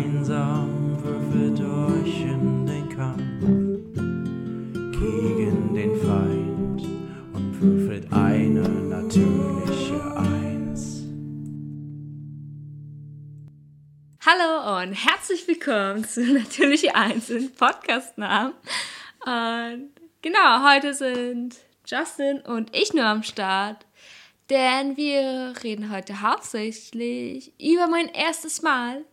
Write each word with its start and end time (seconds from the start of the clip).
Gemeinsam 0.00 0.96
würfelt 1.04 1.60
euch 1.60 2.22
in 2.22 2.64
den 2.64 2.88
Kampf 2.88 3.20
gegen 4.98 5.74
den 5.74 5.94
Feind 6.00 6.82
und 7.34 7.60
würfelt 7.60 8.10
eine 8.10 8.62
natürliche 8.62 10.16
Eins. 10.16 11.02
Hallo 14.24 14.80
und 14.80 14.94
herzlich 14.94 15.46
willkommen 15.46 16.08
zu 16.08 16.22
Natürliche 16.32 16.94
Eins, 16.94 17.26
dem 17.26 17.52
Podcastnamen. 17.52 18.54
Und 19.26 19.90
genau, 20.22 20.66
heute 20.66 20.94
sind 20.94 21.56
Justin 21.84 22.40
und 22.40 22.74
ich 22.74 22.94
nur 22.94 23.04
am 23.04 23.22
Start, 23.22 23.84
denn 24.48 24.96
wir 24.96 25.52
reden 25.62 25.92
heute 25.92 26.22
hauptsächlich 26.22 27.52
über 27.60 27.86
mein 27.86 28.08
erstes 28.08 28.62
Mal 28.62 29.04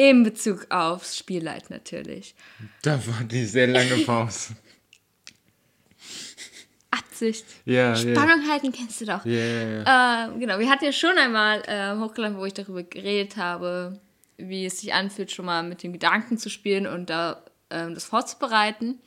in 0.00 0.22
Bezug 0.22 0.66
aufs 0.70 1.18
Spielleid 1.18 1.68
natürlich. 1.68 2.34
Da 2.80 2.98
war 3.06 3.22
die 3.24 3.44
sehr 3.44 3.66
lange 3.66 3.96
Pause. 4.06 4.54
Absicht. 6.90 7.44
Ja, 7.66 7.94
ja. 7.94 7.96
Spannung 7.96 8.48
halten 8.48 8.72
kennst 8.72 9.02
du 9.02 9.04
doch. 9.04 9.26
Ja, 9.26 9.44
ja, 9.44 9.68
ja. 9.68 10.24
Ähm, 10.24 10.40
genau, 10.40 10.58
wir 10.58 10.70
hatten 10.70 10.86
ja 10.86 10.92
schon 10.92 11.18
einmal 11.18 11.62
äh, 11.66 12.00
hochgeladen, 12.00 12.38
wo 12.38 12.46
ich 12.46 12.54
darüber 12.54 12.82
geredet 12.82 13.36
habe, 13.36 14.00
wie 14.38 14.64
es 14.64 14.80
sich 14.80 14.94
anfühlt, 14.94 15.30
schon 15.32 15.44
mal 15.44 15.62
mit 15.62 15.82
den 15.82 15.92
Gedanken 15.92 16.38
zu 16.38 16.48
spielen 16.48 16.86
und 16.86 17.10
da 17.10 17.44
ähm, 17.68 17.94
das 17.94 18.06
vorzubereiten. 18.06 18.98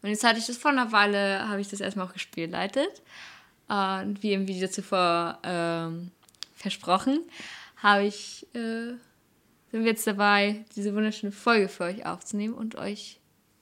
Und 0.00 0.08
jetzt 0.08 0.24
hatte 0.24 0.38
ich 0.38 0.46
das 0.46 0.56
vor 0.56 0.70
einer 0.70 0.90
Weile, 0.90 1.46
habe 1.48 1.60
ich 1.60 1.68
das 1.68 1.80
erstmal 1.80 2.06
auch 2.06 2.14
gespielleitet. 2.14 3.02
Und 3.68 4.22
wie 4.22 4.32
im 4.32 4.48
Video 4.48 4.68
zuvor 4.68 5.38
ähm, 5.44 6.12
versprochen, 6.54 7.20
habe 7.76 8.04
ich, 8.04 8.46
äh, 8.54 8.94
sind 9.70 9.84
wir 9.84 9.90
jetzt 9.90 10.06
dabei, 10.06 10.64
diese 10.76 10.94
wunderschöne 10.94 11.32
Folge 11.32 11.68
für 11.68 11.84
euch 11.84 12.06
aufzunehmen 12.06 12.54
und 12.54 12.76
euch, 12.76 13.20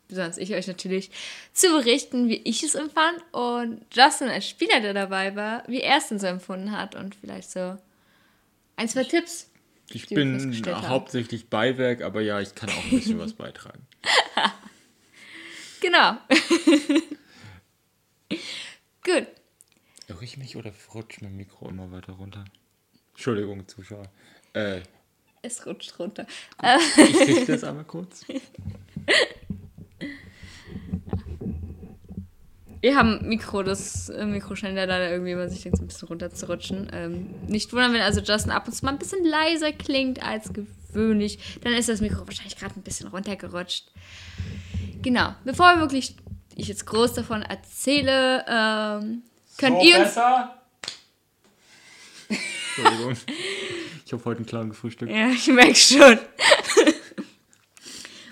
besonders 0.09 0.39
ich 0.39 0.55
euch 0.55 0.67
natürlich, 0.67 1.11
zu 1.53 1.69
berichten, 1.69 2.28
wie 2.28 2.41
ich 2.45 2.62
es 2.62 2.75
empfand 2.75 3.23
und 3.33 3.84
Justin 3.92 4.28
als 4.28 4.48
Spieler, 4.48 4.81
der 4.81 4.95
dabei 4.95 5.37
war, 5.37 5.65
wie 5.69 5.81
er 5.81 5.98
es 5.98 6.09
denn 6.09 6.19
so 6.19 6.27
empfunden 6.27 6.73
hat 6.73 6.95
und 6.95 7.15
vielleicht 7.15 7.50
so 7.50 7.77
ein, 8.77 8.89
zwei 8.89 9.05
Tipps. 9.05 9.50
Ich 9.91 10.06
die 10.06 10.17
wir 10.17 10.25
bin 10.25 10.65
haben. 10.67 10.89
hauptsächlich 10.89 11.48
Beiwerk, 11.48 12.03
aber 12.03 12.20
ja, 12.20 12.41
ich 12.41 12.55
kann 12.55 12.69
auch 12.70 12.84
ein 12.84 12.91
bisschen 12.91 13.19
was 13.19 13.33
beitragen. 13.33 13.87
Genau. 15.81 16.17
Gut. 19.05 19.27
Irre 20.09 20.25
ich 20.25 20.37
mich 20.37 20.56
oder 20.56 20.72
rutscht 20.95 21.22
mein 21.22 21.37
Mikro 21.37 21.69
immer 21.69 21.93
weiter 21.93 22.15
runter? 22.15 22.45
Entschuldigung, 23.12 23.69
Zuschauer. 23.69 24.11
Äh, 24.55 24.81
Es 25.42 25.67
rutscht 25.67 25.98
runter. 25.98 26.27
ich 26.97 27.28
richte 27.28 27.53
das 27.53 27.64
einmal 27.64 27.84
kurz. 27.84 28.25
Wir 32.81 32.97
haben 32.97 33.27
Mikro, 33.28 33.64
das 33.64 34.09
äh, 34.09 34.25
Mikro 34.25 34.55
scheint 34.55 34.77
ja 34.77 34.84
leider 34.84 35.11
irgendwie 35.11 35.33
immer 35.33 35.48
sich 35.48 35.62
denkt, 35.62 35.78
so 35.78 35.84
ein 35.84 35.89
bisschen 35.89 36.09
runter 36.09 36.31
zu 36.31 36.47
rutschen. 36.47 36.89
Ähm, 36.92 37.34
nicht 37.48 37.72
wundern, 37.72 37.92
wenn 37.92 38.03
also 38.03 38.20
Justin 38.20 38.53
ab 38.53 38.69
und 38.69 38.72
zu 38.72 38.84
mal 38.84 38.92
ein 38.92 38.98
bisschen 38.98 39.25
leiser 39.25 39.72
klingt 39.72 40.22
als 40.22 40.53
gewöhnlich. 40.53 41.59
Dann 41.62 41.72
ist 41.72 41.89
das 41.89 42.00
Mikro 42.00 42.27
wahrscheinlich 42.27 42.56
gerade 42.56 42.77
ein 42.77 42.83
bisschen 42.83 43.09
runtergerutscht. 43.09 43.91
Genau. 45.03 45.34
Bevor 45.44 45.75
wir 45.75 45.81
wirklich 45.81 46.16
ich 46.55 46.69
jetzt 46.69 46.86
groß 46.86 47.14
davon 47.14 47.42
erzähle, 47.42 48.44
ähm, 48.48 49.22
könnt 49.56 49.83
ihr 49.83 50.00
uns. 50.00 50.16
Entschuldigung. 52.29 53.17
Ich 54.05 54.12
habe 54.12 54.25
heute 54.25 54.39
einen 54.39 54.47
Clown 54.47 54.69
gefrühstückt. 54.71 55.12
Ja, 55.12 55.28
ich 55.28 55.47
merke 55.49 55.75
schon. 55.75 56.19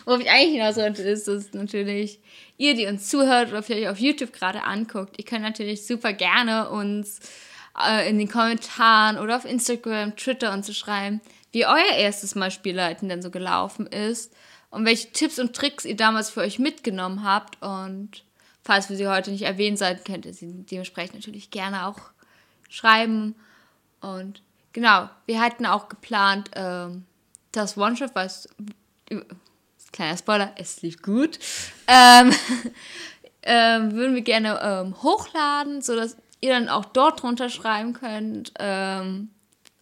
Worauf 0.04 0.20
ich 0.20 0.30
eigentlich 0.30 0.54
hinaus 0.54 0.76
wollte, 0.76 1.02
ist, 1.02 1.28
dass 1.28 1.52
natürlich 1.52 2.20
ihr, 2.56 2.74
die 2.74 2.86
uns 2.86 3.08
zuhört 3.08 3.48
oder 3.50 3.62
vielleicht 3.62 3.88
auf 3.88 3.98
YouTube 3.98 4.32
gerade 4.32 4.62
anguckt, 4.62 5.18
ihr 5.18 5.24
könnt 5.24 5.42
natürlich 5.42 5.86
super 5.86 6.12
gerne 6.12 6.70
uns 6.70 7.20
äh, 7.78 8.08
in 8.08 8.18
den 8.18 8.28
Kommentaren 8.28 9.18
oder 9.18 9.36
auf 9.36 9.44
Instagram, 9.44 10.16
Twitter 10.16 10.52
und 10.52 10.64
so 10.64 10.72
schreiben, 10.72 11.20
wie 11.52 11.66
euer 11.66 11.96
erstes 11.96 12.34
Mal 12.34 12.50
Spielleiten 12.50 13.08
denn 13.08 13.22
so 13.22 13.30
gelaufen 13.30 13.86
ist 13.86 14.32
und 14.70 14.84
welche 14.84 15.10
Tipps 15.12 15.38
und 15.38 15.54
Tricks 15.54 15.84
ihr 15.84 15.96
damals 15.96 16.30
für 16.30 16.40
euch 16.40 16.58
mitgenommen 16.58 17.24
habt. 17.24 17.60
Und 17.62 18.24
falls 18.62 18.88
wir 18.88 18.96
sie 18.96 19.08
heute 19.08 19.30
nicht 19.30 19.42
erwähnen 19.42 19.76
sollten, 19.76 20.04
könnt 20.04 20.26
ihr 20.26 20.34
sie 20.34 20.52
dementsprechend 20.52 21.14
natürlich 21.16 21.50
gerne 21.50 21.86
auch 21.86 21.98
schreiben. 22.68 23.34
Und 24.06 24.42
genau, 24.72 25.08
wir 25.26 25.40
hatten 25.40 25.66
auch 25.66 25.88
geplant, 25.88 26.50
ähm, 26.54 27.04
das 27.52 27.76
One-Shot, 27.76 28.14
was 28.14 28.48
kleiner 29.92 30.16
Spoiler, 30.16 30.52
es 30.56 30.82
lief 30.82 31.02
gut, 31.02 31.38
ähm, 31.88 32.32
ähm, 33.42 33.92
würden 33.92 34.14
wir 34.14 34.22
gerne 34.22 34.60
ähm, 34.62 35.02
hochladen, 35.02 35.80
sodass 35.80 36.16
ihr 36.40 36.50
dann 36.50 36.68
auch 36.68 36.84
dort 36.84 37.22
drunter 37.22 37.48
schreiben 37.48 37.94
könnt. 37.94 38.52
Ähm, 38.58 39.30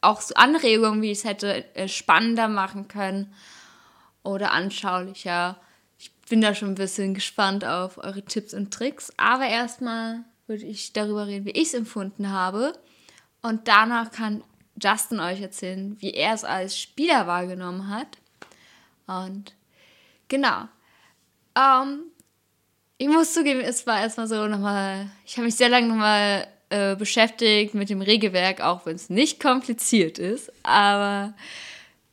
auch 0.01 0.21
so 0.21 0.35
Anregungen, 0.35 1.03
wie 1.03 1.11
ich 1.11 1.19
es 1.19 1.25
hätte 1.25 1.65
äh, 1.75 1.89
spannender 1.89 2.49
machen 2.49 2.89
können 2.89 3.35
oder 4.23 4.53
anschaulicher. 4.53 5.56
Ich 5.99 6.12
bin 6.29 6.41
da 6.41 6.55
schon 6.55 6.71
ein 6.71 6.77
bisschen 6.77 7.15
gespannt 7.15 7.65
auf 7.65 7.99
eure 7.99 8.23
Tipps 8.23 8.55
und 8.55 8.73
Tricks. 8.73 9.12
Aber 9.17 9.47
erstmal 9.47 10.21
würde 10.47 10.65
ich 10.65 10.93
darüber 10.93 11.27
reden, 11.27 11.47
wie 11.47 11.51
ich 11.51 11.69
es 11.69 11.75
empfunden 11.75 12.31
habe. 12.31 12.75
Und 13.44 13.69
danach 13.69 14.10
kann 14.10 14.43
Justin 14.82 15.21
euch 15.21 15.43
erzählen, 15.43 16.00
wie 16.00 16.15
er 16.15 16.32
es 16.32 16.44
als 16.44 16.81
Spieler 16.81 17.27
wahrgenommen 17.27 17.91
hat. 17.91 18.16
Und 19.06 19.53
genau. 20.28 20.62
Ähm, 21.55 22.05
ich 22.97 23.06
muss 23.06 23.34
zugeben, 23.34 23.60
es 23.60 23.87
war 23.87 24.00
erstmal 24.00 24.28
so 24.28 24.47
nochmal, 24.47 25.10
ich 25.27 25.37
habe 25.37 25.44
mich 25.44 25.56
sehr 25.56 25.69
lange 25.69 25.88
nochmal 25.88 26.49
äh, 26.71 26.97
beschäftigt 26.97 27.75
mit 27.75 27.91
dem 27.91 28.00
Regelwerk, 28.00 28.62
auch 28.62 28.87
wenn 28.87 28.97
es 28.97 29.10
nicht 29.10 29.41
kompliziert 29.41 30.19
ist. 30.19 30.50
Aber 30.62 31.34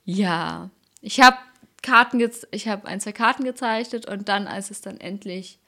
ja, 0.03 0.69
ich 0.99 1.21
habe 1.21 1.37
Karten, 1.81 2.29
ich 2.51 2.67
habe 2.67 2.85
ein, 2.89 2.99
zwei 2.99 3.13
Karten 3.13 3.45
gezeichnet 3.45 4.05
und 4.05 4.27
dann, 4.27 4.47
als 4.47 4.69
es 4.69 4.81
dann 4.81 4.99
endlich 4.99 5.59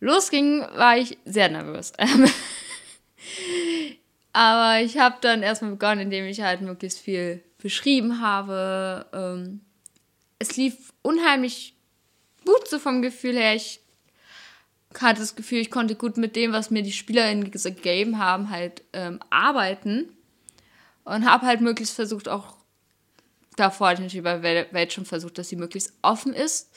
losging, 0.00 0.60
war 0.74 0.98
ich 0.98 1.16
sehr 1.24 1.48
nervös. 1.48 1.94
Aber 4.32 4.80
ich 4.80 4.98
habe 4.98 5.16
dann 5.20 5.42
erstmal 5.42 5.72
begonnen, 5.72 6.02
indem 6.02 6.24
ich 6.24 6.40
halt 6.40 6.62
möglichst 6.62 6.98
viel 6.98 7.42
beschrieben 7.58 8.20
habe. 8.20 9.06
Ähm, 9.12 9.60
es 10.38 10.56
lief 10.56 10.92
unheimlich 11.02 11.76
gut 12.44 12.66
so 12.68 12.78
vom 12.78 13.02
Gefühl 13.02 13.36
her. 13.36 13.54
Ich 13.54 13.80
hatte 14.98 15.20
das 15.20 15.36
Gefühl, 15.36 15.58
ich 15.58 15.70
konnte 15.70 15.94
gut 15.94 16.16
mit 16.16 16.34
dem, 16.34 16.52
was 16.52 16.70
mir 16.70 16.82
die 16.82 16.92
SpielerInnen 16.92 17.50
gegeben 17.50 18.18
haben, 18.18 18.50
halt 18.50 18.82
ähm, 18.92 19.20
arbeiten. 19.30 20.16
Und 21.04 21.28
habe 21.28 21.46
halt 21.46 21.60
möglichst 21.60 21.94
versucht, 21.94 22.28
auch 22.28 22.56
davor 23.56 23.88
hatte 23.88 24.02
ich 24.02 24.06
natürlich 24.06 24.24
bei 24.24 24.40
Wel- 24.42 24.72
Welt 24.72 24.92
schon 24.92 25.04
versucht, 25.04 25.36
dass 25.36 25.48
sie 25.48 25.56
möglichst 25.56 25.92
offen 26.00 26.32
ist. 26.32 26.70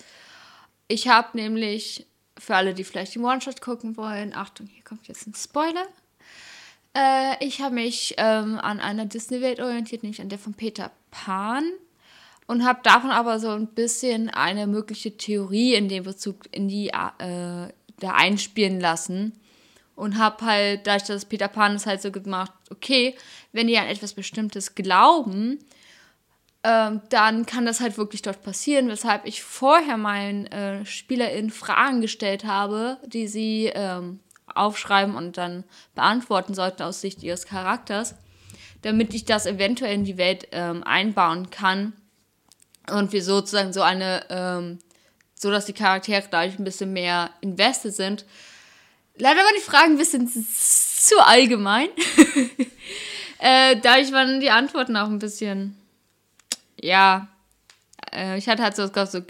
Ich 0.88 1.08
habe 1.08 1.38
nämlich, 1.38 2.08
für 2.38 2.56
alle, 2.56 2.74
die 2.74 2.84
vielleicht 2.84 3.16
den 3.16 3.24
One-Shot 3.24 3.62
gucken 3.62 3.98
wollen, 3.98 4.34
Achtung, 4.34 4.68
hier 4.68 4.84
kommt 4.84 5.08
jetzt 5.08 5.28
ein 5.28 5.36
Spoiler. 5.36 5.86
Äh, 6.96 7.46
ich 7.46 7.62
habe 7.62 7.76
mich 7.76 8.16
ähm, 8.18 8.58
an 8.60 8.80
einer 8.80 9.06
Disney-Welt 9.06 9.60
orientiert, 9.60 10.04
nämlich 10.04 10.22
an 10.22 10.30
der 10.30 10.40
von 10.40 10.54
Peter 10.54 10.92
Pan. 11.12 11.72
Und 12.48 12.64
habe 12.64 12.80
davon 12.84 13.10
aber 13.10 13.40
so 13.40 13.50
ein 13.50 13.68
bisschen 13.68 14.30
eine 14.30 14.68
mögliche 14.68 15.18
Theorie 15.18 15.74
in 15.74 15.90
dem 15.90 16.04
Bezug 16.04 16.46
in 16.52 16.68
die 16.68 16.90
äh, 16.90 16.94
da 18.00 18.12
einspielen 18.14 18.80
lassen. 18.80 19.34
Und 19.96 20.18
habe 20.18 20.46
halt, 20.46 20.86
dadurch, 20.86 21.08
dass 21.08 21.26
Peter 21.26 21.48
Pan 21.48 21.76
es 21.76 21.86
halt 21.86 22.02
so 22.02 22.12
gemacht, 22.12 22.52
okay, 22.70 23.16
wenn 23.52 23.68
die 23.68 23.78
an 23.78 23.88
etwas 23.88 24.14
Bestimmtes 24.14 24.76
glauben, 24.76 25.60
ähm, 26.64 27.02
dann 27.10 27.46
kann 27.46 27.66
das 27.66 27.80
halt 27.80 27.98
wirklich 27.98 28.22
dort 28.22 28.44
passieren, 28.44 28.90
weshalb 28.90 29.26
ich 29.26 29.42
vorher 29.42 29.98
meinen 29.98 30.48
äh, 30.48 30.86
SpielerInnen 30.86 31.52
Fragen 31.52 32.02
gestellt 32.02 32.44
habe, 32.44 33.00
die 33.06 33.28
sie 33.28 33.72
ähm, 33.74 34.20
aufschreiben 34.54 35.16
und 35.16 35.38
dann 35.38 35.64
beantworten 35.96 36.54
sollten 36.54 36.84
aus 36.84 37.02
Sicht 37.02 37.24
ihres 37.24 37.46
Charakters, 37.46 38.16
damit 38.82 39.14
ich 39.14 39.26
das 39.26 39.46
eventuell 39.46 39.94
in 39.94 40.06
die 40.06 40.18
Welt 40.18 40.48
ähm, 40.52 40.84
einbauen 40.84 41.50
kann 41.50 41.94
und 42.92 43.12
wir 43.12 43.24
sozusagen 43.24 43.74
so 43.74 43.82
eine, 43.82 44.26
ähm, 44.30 44.80
so 45.34 45.52
dass 45.52 45.66
die 45.66 45.74
Charaktere 45.74 46.24
dadurch 46.30 46.60
ein 46.60 46.64
bisschen 46.64 46.94
mehr 46.94 47.32
invested 47.42 47.94
sind. 47.94 48.26
Leider 49.18 49.40
waren 49.40 49.56
die 49.58 49.62
Fragen 49.62 49.94
ein 49.94 49.98
bisschen 49.98 50.28
zu 50.28 51.16
allgemein. 51.20 51.88
äh, 53.40 53.78
dadurch 53.82 54.12
waren 54.12 54.40
die 54.40 54.52
Antworten 54.52 54.98
auch 54.98 55.08
ein 55.08 55.20
bisschen, 55.20 55.78
ja, 56.80 57.28
äh, 58.14 58.38
ich 58.38 58.48
hatte 58.48 58.64
halt 58.64 58.76
so, 58.76 58.88
so, 58.88 59.22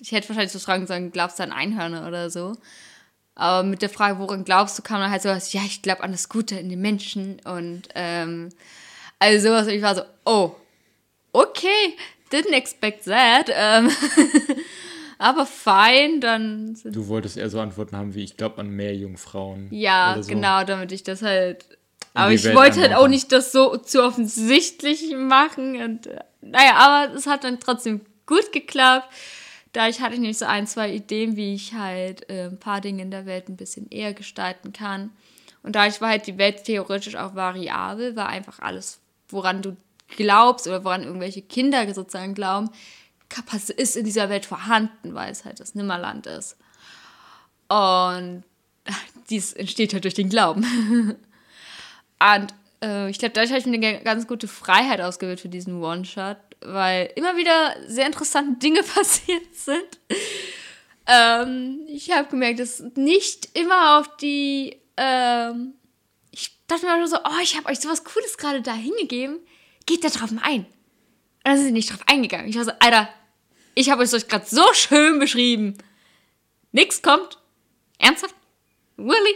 ich 0.00 0.12
hätte 0.12 0.28
wahrscheinlich 0.28 0.52
so 0.52 0.58
Fragen 0.58 0.86
sagen, 0.86 1.12
glaubst 1.12 1.38
du 1.38 1.42
an 1.42 1.52
Einhörner 1.52 2.06
oder 2.06 2.30
so? 2.30 2.56
Aber 3.34 3.66
mit 3.66 3.82
der 3.82 3.88
Frage, 3.88 4.18
woran 4.18 4.44
glaubst 4.44 4.78
du, 4.78 4.82
kam 4.82 5.00
dann 5.00 5.10
halt 5.10 5.22
sowas, 5.22 5.52
ja, 5.52 5.62
ich 5.64 5.82
glaube 5.82 6.02
an 6.02 6.12
das 6.12 6.28
Gute 6.28 6.56
in 6.56 6.68
den 6.68 6.80
Menschen 6.80 7.40
und 7.44 7.82
ähm, 7.94 8.50
also 9.18 9.48
sowas. 9.48 9.66
Und 9.66 9.74
ich 9.74 9.82
war 9.82 9.94
so, 9.94 10.02
oh, 10.24 10.54
okay, 11.32 11.96
didn't 12.30 12.52
expect 12.52 13.04
that. 13.04 13.50
Ähm, 13.52 13.90
aber 15.18 15.46
fein, 15.46 16.20
dann 16.20 16.78
Du 16.84 17.08
wolltest 17.08 17.36
eher 17.36 17.50
so 17.50 17.60
Antworten 17.60 17.96
haben 17.96 18.14
wie, 18.14 18.24
ich 18.24 18.36
glaube 18.36 18.58
an 18.58 18.70
mehr 18.70 18.94
Jungfrauen. 18.94 19.68
Ja, 19.70 20.16
so. 20.20 20.28
genau, 20.28 20.64
damit 20.64 20.92
ich 20.92 21.02
das 21.02 21.22
halt. 21.22 21.64
Aber 22.14 22.32
ich 22.32 22.42
Welt 22.42 22.56
wollte 22.56 22.80
halt 22.80 22.94
auch 22.94 23.06
nicht 23.06 23.30
das 23.30 23.52
so 23.52 23.76
zu 23.76 24.02
offensichtlich 24.02 25.14
machen. 25.14 25.80
Und 25.80 26.08
äh, 26.08 26.20
naja, 26.40 26.74
aber 26.74 27.14
es 27.14 27.26
hat 27.26 27.44
dann 27.44 27.60
trotzdem 27.60 28.00
gut 28.26 28.50
geklappt. 28.52 29.08
Da 29.72 29.88
ich 29.88 30.00
hatte 30.00 30.14
nämlich 30.14 30.38
so 30.38 30.46
ein, 30.46 30.66
zwei 30.66 30.92
Ideen, 30.92 31.36
wie 31.36 31.54
ich 31.54 31.74
halt 31.74 32.28
äh, 32.28 32.46
ein 32.46 32.58
paar 32.58 32.80
Dinge 32.80 33.02
in 33.02 33.10
der 33.10 33.26
Welt 33.26 33.48
ein 33.48 33.56
bisschen 33.56 33.88
eher 33.90 34.14
gestalten 34.14 34.72
kann. 34.72 35.10
Und 35.62 35.76
dadurch 35.76 36.00
war 36.00 36.08
halt 36.08 36.26
die 36.26 36.38
Welt 36.38 36.64
theoretisch 36.64 37.16
auch 37.16 37.34
variabel, 37.34 38.16
war 38.16 38.28
einfach 38.28 38.58
alles, 38.60 39.00
woran 39.28 39.62
du 39.62 39.76
glaubst 40.16 40.66
oder 40.66 40.84
woran 40.84 41.04
irgendwelche 41.04 41.42
Kinder 41.42 41.92
sozusagen 41.94 42.34
glauben, 42.34 42.70
ist 43.76 43.96
in 43.96 44.04
dieser 44.04 44.28
Welt 44.28 44.44
vorhanden, 44.44 45.14
weil 45.14 45.30
es 45.30 45.44
halt 45.44 45.60
das 45.60 45.74
Nimmerland 45.74 46.26
ist. 46.26 46.56
Und 47.68 48.42
dies 49.30 49.52
entsteht 49.52 49.92
halt 49.92 50.04
durch 50.04 50.14
den 50.14 50.28
Glauben. 50.28 50.64
Und 52.20 52.54
äh, 52.82 53.08
ich 53.08 53.18
glaube, 53.18 53.32
dadurch 53.34 53.50
habe 53.50 53.60
ich 53.60 53.66
mir 53.66 53.76
eine 53.76 54.02
ganz 54.02 54.26
gute 54.26 54.48
Freiheit 54.48 55.00
ausgewählt 55.00 55.40
für 55.40 55.48
diesen 55.48 55.82
One-Shot, 55.82 56.36
weil 56.62 57.10
immer 57.16 57.36
wieder 57.36 57.76
sehr 57.86 58.06
interessante 58.06 58.58
Dinge 58.58 58.82
passiert 58.94 59.54
sind. 59.54 59.98
Ähm, 61.06 61.80
ich 61.88 62.10
habe 62.10 62.28
gemerkt, 62.28 62.60
dass 62.60 62.82
nicht 62.94 63.56
immer 63.58 63.98
auf 63.98 64.16
die. 64.16 64.76
Ähm, 64.96 65.74
ich 66.30 66.56
dachte 66.66 66.86
mir 66.86 67.08
so, 67.08 67.16
oh, 67.16 67.40
ich 67.42 67.56
habe 67.56 67.68
euch 67.68 67.80
sowas 67.80 68.04
Cooles 68.04 68.38
gerade 68.38 68.62
da 68.62 68.74
hingegeben. 68.74 69.38
Geht 69.86 70.04
da 70.04 70.08
drauf 70.08 70.30
mal 70.30 70.42
ein. 70.44 70.60
Und 70.60 70.66
dann 71.44 71.56
sind 71.56 71.66
sie 71.66 71.72
nicht 71.72 71.90
drauf 71.90 72.00
eingegangen. 72.06 72.48
Ich 72.48 72.56
war 72.56 72.64
so, 72.64 72.72
Alter, 72.78 73.08
ich 73.74 73.90
habe 73.90 74.02
euch 74.02 74.10
das 74.10 74.28
gerade 74.28 74.46
so 74.46 74.62
schön 74.74 75.18
beschrieben. 75.18 75.78
Nix 76.72 77.02
kommt. 77.02 77.38
Ernsthaft? 77.98 78.34
Really? 78.98 79.34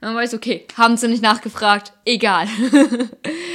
Dann 0.00 0.14
war 0.14 0.24
ich 0.24 0.30
so, 0.30 0.36
okay, 0.36 0.66
haben 0.76 0.96
sie 0.96 1.08
nicht 1.08 1.22
nachgefragt, 1.22 1.92
egal. 2.04 2.48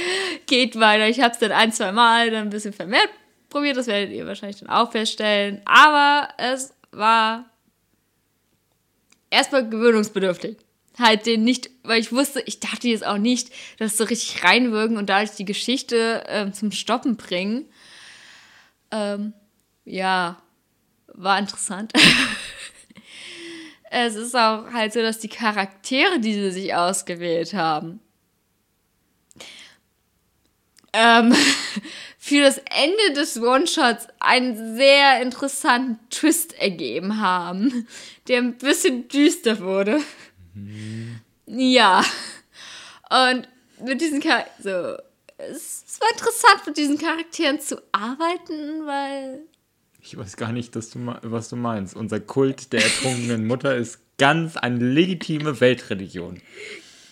Geht 0.50 0.78
weiter. 0.78 1.08
Ich 1.08 1.20
habe 1.20 1.32
es 1.32 1.38
dann 1.38 1.52
ein, 1.52 1.72
zwei 1.72 1.92
Mal 1.92 2.30
dann 2.30 2.48
ein 2.48 2.50
bisschen 2.50 2.72
vermehrt 2.72 3.08
probiert, 3.50 3.76
das 3.76 3.88
werdet 3.88 4.14
ihr 4.14 4.26
wahrscheinlich 4.26 4.60
dann 4.60 4.70
auch 4.70 4.92
feststellen. 4.92 5.60
Aber 5.66 6.28
es 6.38 6.72
war 6.92 7.50
erstmal 9.28 9.68
gewöhnungsbedürftig. 9.68 10.56
Halt 10.98 11.26
den 11.26 11.44
nicht, 11.44 11.70
weil 11.82 12.00
ich 12.00 12.12
wusste, 12.12 12.40
ich 12.46 12.60
dachte 12.60 12.88
jetzt 12.88 13.06
auch 13.06 13.18
nicht, 13.18 13.50
dass 13.78 13.96
so 13.96 14.04
richtig 14.04 14.42
reinwirken 14.44 14.96
und 14.96 15.08
dadurch 15.08 15.32
die 15.32 15.44
Geschichte 15.44 16.24
ähm, 16.28 16.52
zum 16.52 16.72
Stoppen 16.72 17.16
bringen. 17.16 17.66
Ähm, 18.90 19.32
ja, 19.84 20.42
war 21.08 21.38
interessant. 21.38 21.92
es 23.90 24.14
ist 24.14 24.34
auch 24.34 24.72
halt 24.72 24.92
so, 24.92 25.00
dass 25.00 25.18
die 25.18 25.28
Charaktere, 25.28 26.18
die 26.20 26.34
sie 26.34 26.50
sich 26.50 26.74
ausgewählt 26.74 27.54
haben, 27.54 28.00
ähm, 30.92 31.34
für 32.18 32.42
das 32.42 32.58
Ende 32.58 33.14
des 33.14 33.40
One-Shots 33.40 34.08
einen 34.20 34.76
sehr 34.76 35.22
interessanten 35.22 35.98
Twist 36.10 36.58
ergeben 36.60 37.20
haben, 37.20 37.86
der 38.28 38.38
ein 38.38 38.58
bisschen 38.58 39.08
düster 39.08 39.60
wurde. 39.60 40.00
Ja. 41.46 42.04
Und 43.08 43.48
mit 43.84 44.00
diesen 44.00 44.20
Charakteren, 44.20 44.62
so, 44.62 45.02
es, 45.38 45.98
war 46.00 46.10
interessant, 46.12 46.66
mit 46.66 46.76
diesen 46.76 46.98
Charakteren 46.98 47.60
zu 47.60 47.80
arbeiten, 47.92 48.86
weil 48.86 49.40
Ich 50.02 50.16
weiß 50.16 50.36
gar 50.36 50.52
nicht, 50.52 50.76
dass 50.76 50.90
du, 50.90 51.14
was 51.22 51.48
du 51.48 51.56
meinst. 51.56 51.96
Unser 51.96 52.20
Kult 52.20 52.72
der 52.72 52.84
ertrunkenen 52.84 53.46
Mutter 53.46 53.76
ist 53.76 53.98
ganz 54.18 54.56
eine 54.56 54.78
legitime 54.78 55.60
Weltreligion. 55.60 56.40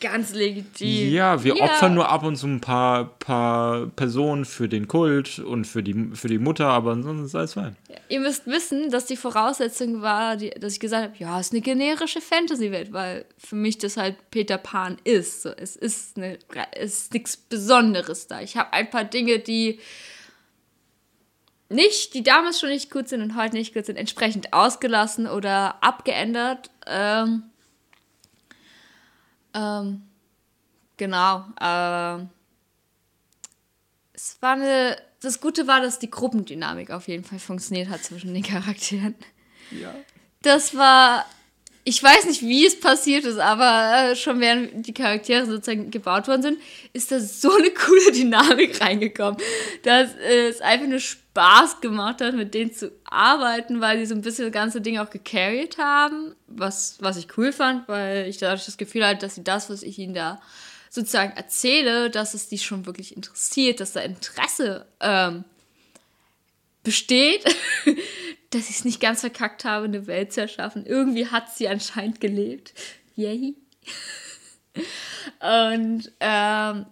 Ganz 0.00 0.32
legitim. 0.34 1.10
Ja, 1.12 1.42
wir 1.44 1.56
Ja. 1.56 1.64
opfern 1.64 1.94
nur 1.94 2.08
ab 2.08 2.22
und 2.24 2.36
zu 2.36 2.46
ein 2.46 2.60
paar, 2.60 3.04
paar 3.18 3.86
Personen 3.88 4.44
für 4.44 4.68
den 4.68 4.88
Kult 4.88 5.38
und 5.38 5.66
für 5.66 5.82
die, 5.82 6.10
für 6.14 6.28
die 6.28 6.38
Mutter, 6.38 6.66
aber 6.68 6.92
ansonsten 6.92 7.26
ist 7.26 7.34
alles 7.34 7.54
fein. 7.54 7.76
Ihr 8.08 8.20
müsst 8.20 8.46
wissen, 8.46 8.90
dass 8.90 9.06
die 9.06 9.16
Voraussetzung 9.16 10.00
war, 10.02 10.36
die, 10.36 10.50
dass 10.50 10.74
ich 10.74 10.80
gesagt 10.80 11.04
habe, 11.04 11.16
ja, 11.18 11.38
es 11.40 11.48
ist 11.48 11.52
eine 11.52 11.60
generische 11.62 12.20
Fantasy-Welt, 12.20 12.92
weil 12.92 13.24
für 13.38 13.56
mich 13.56 13.78
das 13.78 13.96
halt 13.96 14.16
Peter 14.30 14.58
Pan 14.58 14.96
ist. 15.04 15.42
So, 15.42 15.50
es 15.50 15.76
ist, 15.76 16.16
eine, 16.16 16.38
es 16.72 17.02
ist 17.02 17.14
nichts 17.14 17.36
Besonderes 17.36 18.26
da. 18.26 18.40
Ich 18.40 18.56
habe 18.56 18.72
ein 18.72 18.88
paar 18.90 19.04
Dinge, 19.04 19.38
die 19.38 19.78
nicht, 21.70 22.14
die 22.14 22.22
damals 22.22 22.60
schon 22.60 22.70
nicht 22.70 22.90
gut 22.90 23.08
sind 23.08 23.20
und 23.20 23.36
heute 23.36 23.56
nicht 23.56 23.74
gut 23.74 23.84
sind, 23.84 23.96
entsprechend 23.96 24.54
ausgelassen 24.54 25.26
oder 25.26 25.82
abgeändert. 25.82 26.70
Ähm, 26.86 27.42
ähm, 29.58 30.02
genau. 30.96 31.44
Ähm, 31.60 32.28
es 34.12 34.36
war 34.40 34.52
eine. 34.52 34.96
Das 35.20 35.40
Gute 35.40 35.66
war, 35.66 35.80
dass 35.80 35.98
die 35.98 36.10
Gruppendynamik 36.10 36.90
auf 36.90 37.08
jeden 37.08 37.24
Fall 37.24 37.40
funktioniert 37.40 37.88
hat 37.88 38.04
zwischen 38.04 38.34
den 38.34 38.42
Charakteren. 38.42 39.16
Ja. 39.70 39.94
Das 40.42 40.76
war. 40.76 41.24
Ich 41.88 42.02
weiß 42.02 42.26
nicht, 42.26 42.42
wie 42.42 42.66
es 42.66 42.78
passiert 42.78 43.24
ist, 43.24 43.38
aber 43.38 44.10
äh, 44.10 44.14
schon 44.14 44.40
während 44.40 44.86
die 44.86 44.92
Charaktere 44.92 45.46
sozusagen 45.46 45.90
gebaut 45.90 46.28
worden 46.28 46.42
sind, 46.42 46.58
ist 46.92 47.10
da 47.10 47.18
so 47.18 47.50
eine 47.50 47.70
coole 47.86 48.12
Dynamik 48.12 48.78
reingekommen, 48.78 49.40
dass 49.84 50.10
es 50.16 50.60
einfach 50.60 50.86
nur 50.86 51.00
Spaß 51.00 51.80
gemacht 51.80 52.20
hat, 52.20 52.34
mit 52.34 52.52
denen 52.52 52.74
zu 52.74 52.92
arbeiten, 53.04 53.80
weil 53.80 54.00
die 54.00 54.04
so 54.04 54.14
ein 54.14 54.20
bisschen 54.20 54.44
das 54.44 54.52
ganze 54.52 54.82
Ding 54.82 54.98
auch 54.98 55.08
gecarried 55.08 55.78
haben, 55.78 56.34
was, 56.46 56.98
was 57.00 57.16
ich 57.16 57.38
cool 57.38 57.52
fand, 57.52 57.88
weil 57.88 58.28
ich 58.28 58.36
dadurch 58.36 58.66
das 58.66 58.76
Gefühl 58.76 59.06
hatte, 59.06 59.20
dass 59.20 59.36
sie 59.36 59.44
das, 59.44 59.70
was 59.70 59.82
ich 59.82 59.98
ihnen 59.98 60.12
da 60.12 60.42
sozusagen 60.90 61.38
erzähle, 61.38 62.10
dass 62.10 62.34
es 62.34 62.50
die 62.50 62.58
schon 62.58 62.84
wirklich 62.84 63.16
interessiert, 63.16 63.80
dass 63.80 63.94
da 63.94 64.00
Interesse 64.00 64.84
ähm, 65.00 65.44
besteht, 66.82 67.44
dass 68.50 68.70
ich 68.70 68.78
es 68.78 68.84
nicht 68.84 69.00
ganz 69.00 69.20
verkackt 69.20 69.64
habe, 69.64 69.84
eine 69.84 70.06
Welt 70.06 70.32
zu 70.32 70.40
erschaffen. 70.40 70.86
Irgendwie 70.86 71.26
hat 71.26 71.54
sie 71.54 71.68
anscheinend 71.68 72.20
gelebt. 72.20 72.74
Yay. 73.14 73.56
Und 75.40 76.12
ähm, 76.20 76.86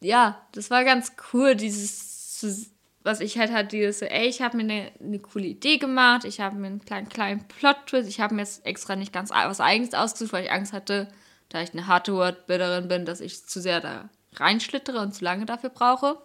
ja, 0.00 0.46
das 0.52 0.70
war 0.70 0.84
ganz 0.84 1.12
cool, 1.32 1.54
dieses, 1.54 2.70
was 3.02 3.20
ich 3.20 3.38
halt 3.38 3.52
hatte, 3.52 3.76
dieses 3.76 4.02
ey, 4.02 4.28
ich 4.28 4.42
habe 4.42 4.56
mir 4.56 4.62
eine, 4.62 4.92
eine 5.00 5.18
coole 5.18 5.46
Idee 5.46 5.78
gemacht, 5.78 6.24
ich 6.24 6.40
habe 6.40 6.56
mir 6.56 6.68
einen 6.68 6.84
kleinen, 6.84 7.08
kleinen 7.08 7.48
Plot-Twist, 7.48 8.08
ich 8.08 8.20
habe 8.20 8.34
mir 8.34 8.42
jetzt 8.42 8.64
extra 8.64 8.96
nicht 8.96 9.12
ganz 9.12 9.30
was 9.30 9.60
Eigenes 9.60 9.94
ausgesucht, 9.94 10.32
weil 10.32 10.44
ich 10.44 10.52
Angst 10.52 10.72
hatte, 10.72 11.08
da 11.48 11.62
ich 11.62 11.72
eine 11.72 11.86
harte 11.86 12.14
Wordbilderin 12.14 12.88
bin, 12.88 13.04
dass 13.04 13.20
ich 13.20 13.46
zu 13.46 13.60
sehr 13.60 13.80
da 13.80 14.08
reinschlittere 14.34 15.00
und 15.00 15.14
zu 15.14 15.24
lange 15.24 15.46
dafür 15.46 15.70
brauche. 15.70 16.18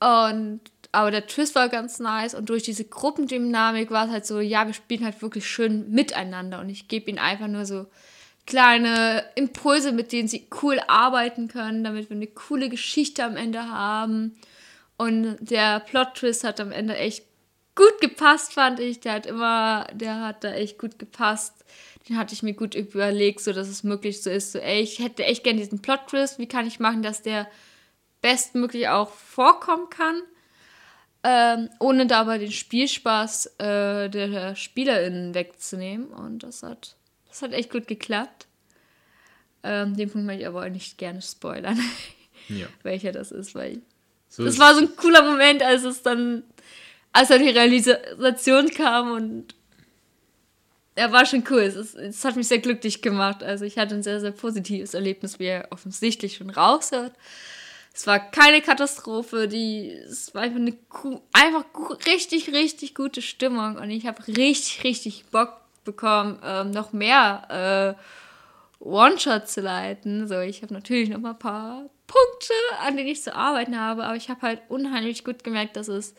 Und 0.00 0.60
aber 0.92 1.10
der 1.10 1.26
Twist 1.26 1.54
war 1.54 1.68
ganz 1.68 1.98
nice 1.98 2.34
und 2.34 2.48
durch 2.48 2.62
diese 2.62 2.84
Gruppendynamik 2.84 3.90
war 3.90 4.06
es 4.06 4.12
halt 4.12 4.26
so, 4.26 4.40
ja, 4.40 4.66
wir 4.66 4.74
spielen 4.74 5.04
halt 5.04 5.20
wirklich 5.22 5.46
schön 5.46 5.90
miteinander 5.90 6.60
und 6.60 6.68
ich 6.68 6.88
gebe 6.88 7.10
ihnen 7.10 7.18
einfach 7.18 7.48
nur 7.48 7.66
so 7.66 7.86
kleine 8.48 9.24
Impulse, 9.34 9.92
mit 9.92 10.10
denen 10.10 10.26
sie 10.26 10.48
cool 10.62 10.80
arbeiten 10.88 11.48
können, 11.48 11.84
damit 11.84 12.08
wir 12.08 12.16
eine 12.16 12.26
coole 12.26 12.70
Geschichte 12.70 13.22
am 13.22 13.36
Ende 13.36 13.68
haben. 13.68 14.36
Und 14.96 15.36
der 15.40 15.80
Plot-Twist 15.80 16.44
hat 16.44 16.58
am 16.58 16.72
Ende 16.72 16.96
echt 16.96 17.24
gut 17.74 18.00
gepasst, 18.00 18.54
fand 18.54 18.80
ich. 18.80 19.00
Der 19.00 19.12
hat 19.12 19.26
immer, 19.26 19.86
der 19.92 20.20
hat 20.24 20.44
da 20.44 20.54
echt 20.54 20.78
gut 20.78 20.98
gepasst. 20.98 21.62
Den 22.08 22.16
hatte 22.16 22.32
ich 22.32 22.42
mir 22.42 22.54
gut 22.54 22.74
überlegt, 22.74 23.40
so 23.40 23.52
dass 23.52 23.68
es 23.68 23.84
möglich 23.84 24.22
so 24.22 24.30
ist. 24.30 24.52
So, 24.52 24.58
ey, 24.58 24.80
ich 24.80 24.98
hätte 24.98 25.24
echt 25.24 25.44
gern 25.44 25.58
diesen 25.58 25.82
Plot-Twist. 25.82 26.38
Wie 26.38 26.48
kann 26.48 26.66
ich 26.66 26.80
machen, 26.80 27.02
dass 27.02 27.20
der 27.20 27.46
bestmöglich 28.22 28.88
auch 28.88 29.10
vorkommen 29.10 29.90
kann? 29.90 30.22
Ähm, 31.24 31.68
ohne 31.80 32.06
dabei 32.06 32.38
den 32.38 32.52
Spielspaß 32.52 33.46
äh, 33.58 34.08
der 34.08 34.54
SpielerInnen 34.54 35.34
wegzunehmen. 35.34 36.06
Und 36.08 36.42
das 36.44 36.62
hat, 36.62 36.96
das 37.28 37.42
hat 37.42 37.52
echt 37.52 37.70
gut 37.70 37.86
geklappt. 37.88 38.46
Ähm, 39.64 39.96
den 39.96 40.08
Punkt 40.10 40.26
möchte 40.26 40.42
ich 40.42 40.48
aber 40.48 40.64
auch 40.64 40.68
nicht 40.70 40.96
gerne 40.98 41.20
spoilern, 41.20 41.78
Ja. 42.48 42.66
welcher 42.84 43.10
das 43.12 43.32
ist, 43.32 43.54
weil 43.56 43.82
So 44.28 44.44
das 44.44 44.54
ist- 44.54 44.60
war 44.60 44.74
so 44.74 44.80
ein 44.82 44.94
cooler 44.96 45.22
Moment, 45.22 45.62
als 45.62 45.82
es 45.82 46.02
dann, 46.02 46.44
als 47.12 47.28
dann 47.28 47.42
die 47.42 47.50
Realisation 47.50 48.68
kam 48.70 49.10
und 49.12 49.54
er 50.94 51.12
war 51.12 51.26
schon 51.26 51.44
cool. 51.50 51.60
Es, 51.60 51.74
ist, 51.76 51.94
es 51.96 52.24
hat 52.24 52.36
mich 52.36 52.48
sehr 52.48 52.58
glücklich 52.58 53.02
gemacht. 53.02 53.42
Also 53.42 53.64
ich 53.64 53.78
hatte 53.78 53.94
ein 53.96 54.02
sehr, 54.02 54.20
sehr 54.20 54.32
positives 54.32 54.94
Erlebnis, 54.94 55.38
wie 55.38 55.46
ihr 55.46 55.66
offensichtlich 55.70 56.36
schon 56.36 56.50
raushört. 56.50 57.12
Es 57.98 58.06
war 58.06 58.20
keine 58.20 58.60
Katastrophe, 58.60 59.48
die, 59.48 59.90
es 59.90 60.32
war 60.32 60.42
einfach 60.42 60.60
eine 60.60 60.78
einfach 61.32 61.64
richtig, 62.06 62.52
richtig 62.52 62.94
gute 62.94 63.20
Stimmung 63.22 63.74
und 63.74 63.90
ich 63.90 64.06
habe 64.06 64.24
richtig, 64.28 64.84
richtig 64.84 65.24
Bock 65.32 65.54
bekommen, 65.82 66.40
ähm, 66.44 66.70
noch 66.70 66.92
mehr 66.92 67.96
äh, 68.78 68.84
One-Shot 68.84 69.48
zu 69.48 69.62
leiten. 69.62 70.28
So, 70.28 70.38
ich 70.38 70.62
habe 70.62 70.74
natürlich 70.74 71.08
noch 71.08 71.18
mal 71.18 71.30
ein 71.32 71.40
paar 71.40 71.90
Punkte, 72.06 72.54
an 72.86 72.96
denen 72.96 73.08
ich 73.08 73.20
zu 73.20 73.34
arbeiten 73.34 73.76
habe, 73.76 74.04
aber 74.04 74.14
ich 74.14 74.30
habe 74.30 74.42
halt 74.42 74.62
unheimlich 74.68 75.24
gut 75.24 75.42
gemerkt, 75.42 75.74
dass 75.74 75.88
es, 75.88 76.14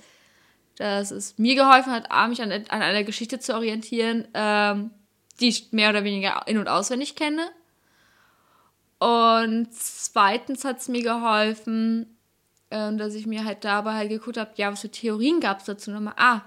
dass 0.75 1.11
es 1.11 1.37
mir 1.37 1.55
geholfen 1.55 1.93
hat, 1.93 2.09
mich 2.27 2.41
an, 2.41 2.51
an 2.51 2.81
einer 2.81 3.05
Geschichte 3.05 3.39
zu 3.39 3.55
orientieren, 3.55 4.27
ähm, 4.33 4.91
die 5.39 5.47
ich 5.47 5.71
mehr 5.71 5.91
oder 5.91 6.03
weniger 6.03 6.41
in- 6.45 6.57
und 6.57 6.67
auswendig 6.67 7.15
kenne. 7.15 7.49
Und 8.99 9.73
zweitens 9.73 10.65
hat 10.65 10.79
es 10.79 10.89
mir 10.89 11.01
geholfen, 11.01 12.17
ähm, 12.69 12.97
dass 12.97 13.15
ich 13.15 13.25
mir 13.25 13.45
halt 13.45 13.63
dabei 13.63 13.93
halt 13.93 14.09
geguckt 14.09 14.37
habe, 14.37 14.51
ja, 14.55 14.71
was 14.71 14.81
für 14.81 14.91
Theorien 14.91 15.39
gab 15.39 15.59
es 15.59 15.65
dazu 15.65 15.89
nochmal? 15.91 16.13
Ah, 16.17 16.41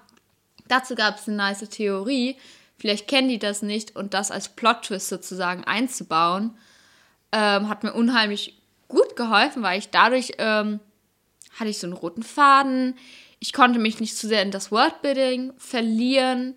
dazu 0.69 0.95
gab 0.95 1.17
es 1.19 1.27
eine 1.27 1.39
nice 1.39 1.69
Theorie. 1.69 2.37
Vielleicht 2.79 3.09
kennen 3.09 3.29
die 3.29 3.39
das 3.39 3.63
nicht 3.63 3.97
und 3.97 4.13
das 4.13 4.31
als 4.31 4.51
Plot-Twist 4.51 5.09
sozusagen 5.09 5.65
einzubauen, 5.65 6.57
ähm, 7.31 7.69
hat 7.69 7.85
mir 7.85 7.95
unheimlich 7.95 8.61
gut 8.89 9.17
geholfen, 9.17 9.63
weil 9.63 9.79
ich 9.79 9.91
dadurch 9.91 10.33
ähm, 10.39 10.81
hatte 11.59 11.71
ich 11.71 11.79
so 11.79 11.87
einen 11.87 11.95
roten 11.95 12.23
Faden. 12.23 12.97
Ich 13.39 13.53
konnte 13.53 13.79
mich 13.79 14.01
nicht 14.01 14.17
zu 14.17 14.29
sehr 14.29 14.43
in 14.43 14.51
das 14.51 14.71
Worldbuilding 14.71 15.53
verlieren. 15.57 16.55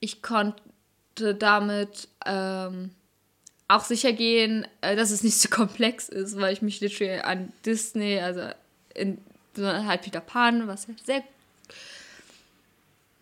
Ich 0.00 0.22
konnte 0.22 1.34
damit 1.38 2.08
ähm, 2.26 2.90
auch 3.68 3.84
sicher 3.84 4.12
gehen, 4.12 4.66
äh, 4.80 4.96
dass 4.96 5.10
es 5.10 5.22
nicht 5.22 5.38
so 5.40 5.48
komplex 5.50 6.08
ist, 6.08 6.36
weil 6.38 6.52
ich 6.52 6.62
mich 6.62 6.80
literally 6.80 7.20
an 7.20 7.52
Disney, 7.64 8.20
also 8.20 8.42
in 8.94 9.18
halt 9.56 10.02
Peter 10.02 10.20
Pan, 10.20 10.66
was 10.66 10.86
ja 10.86 10.94
sehr. 11.04 11.22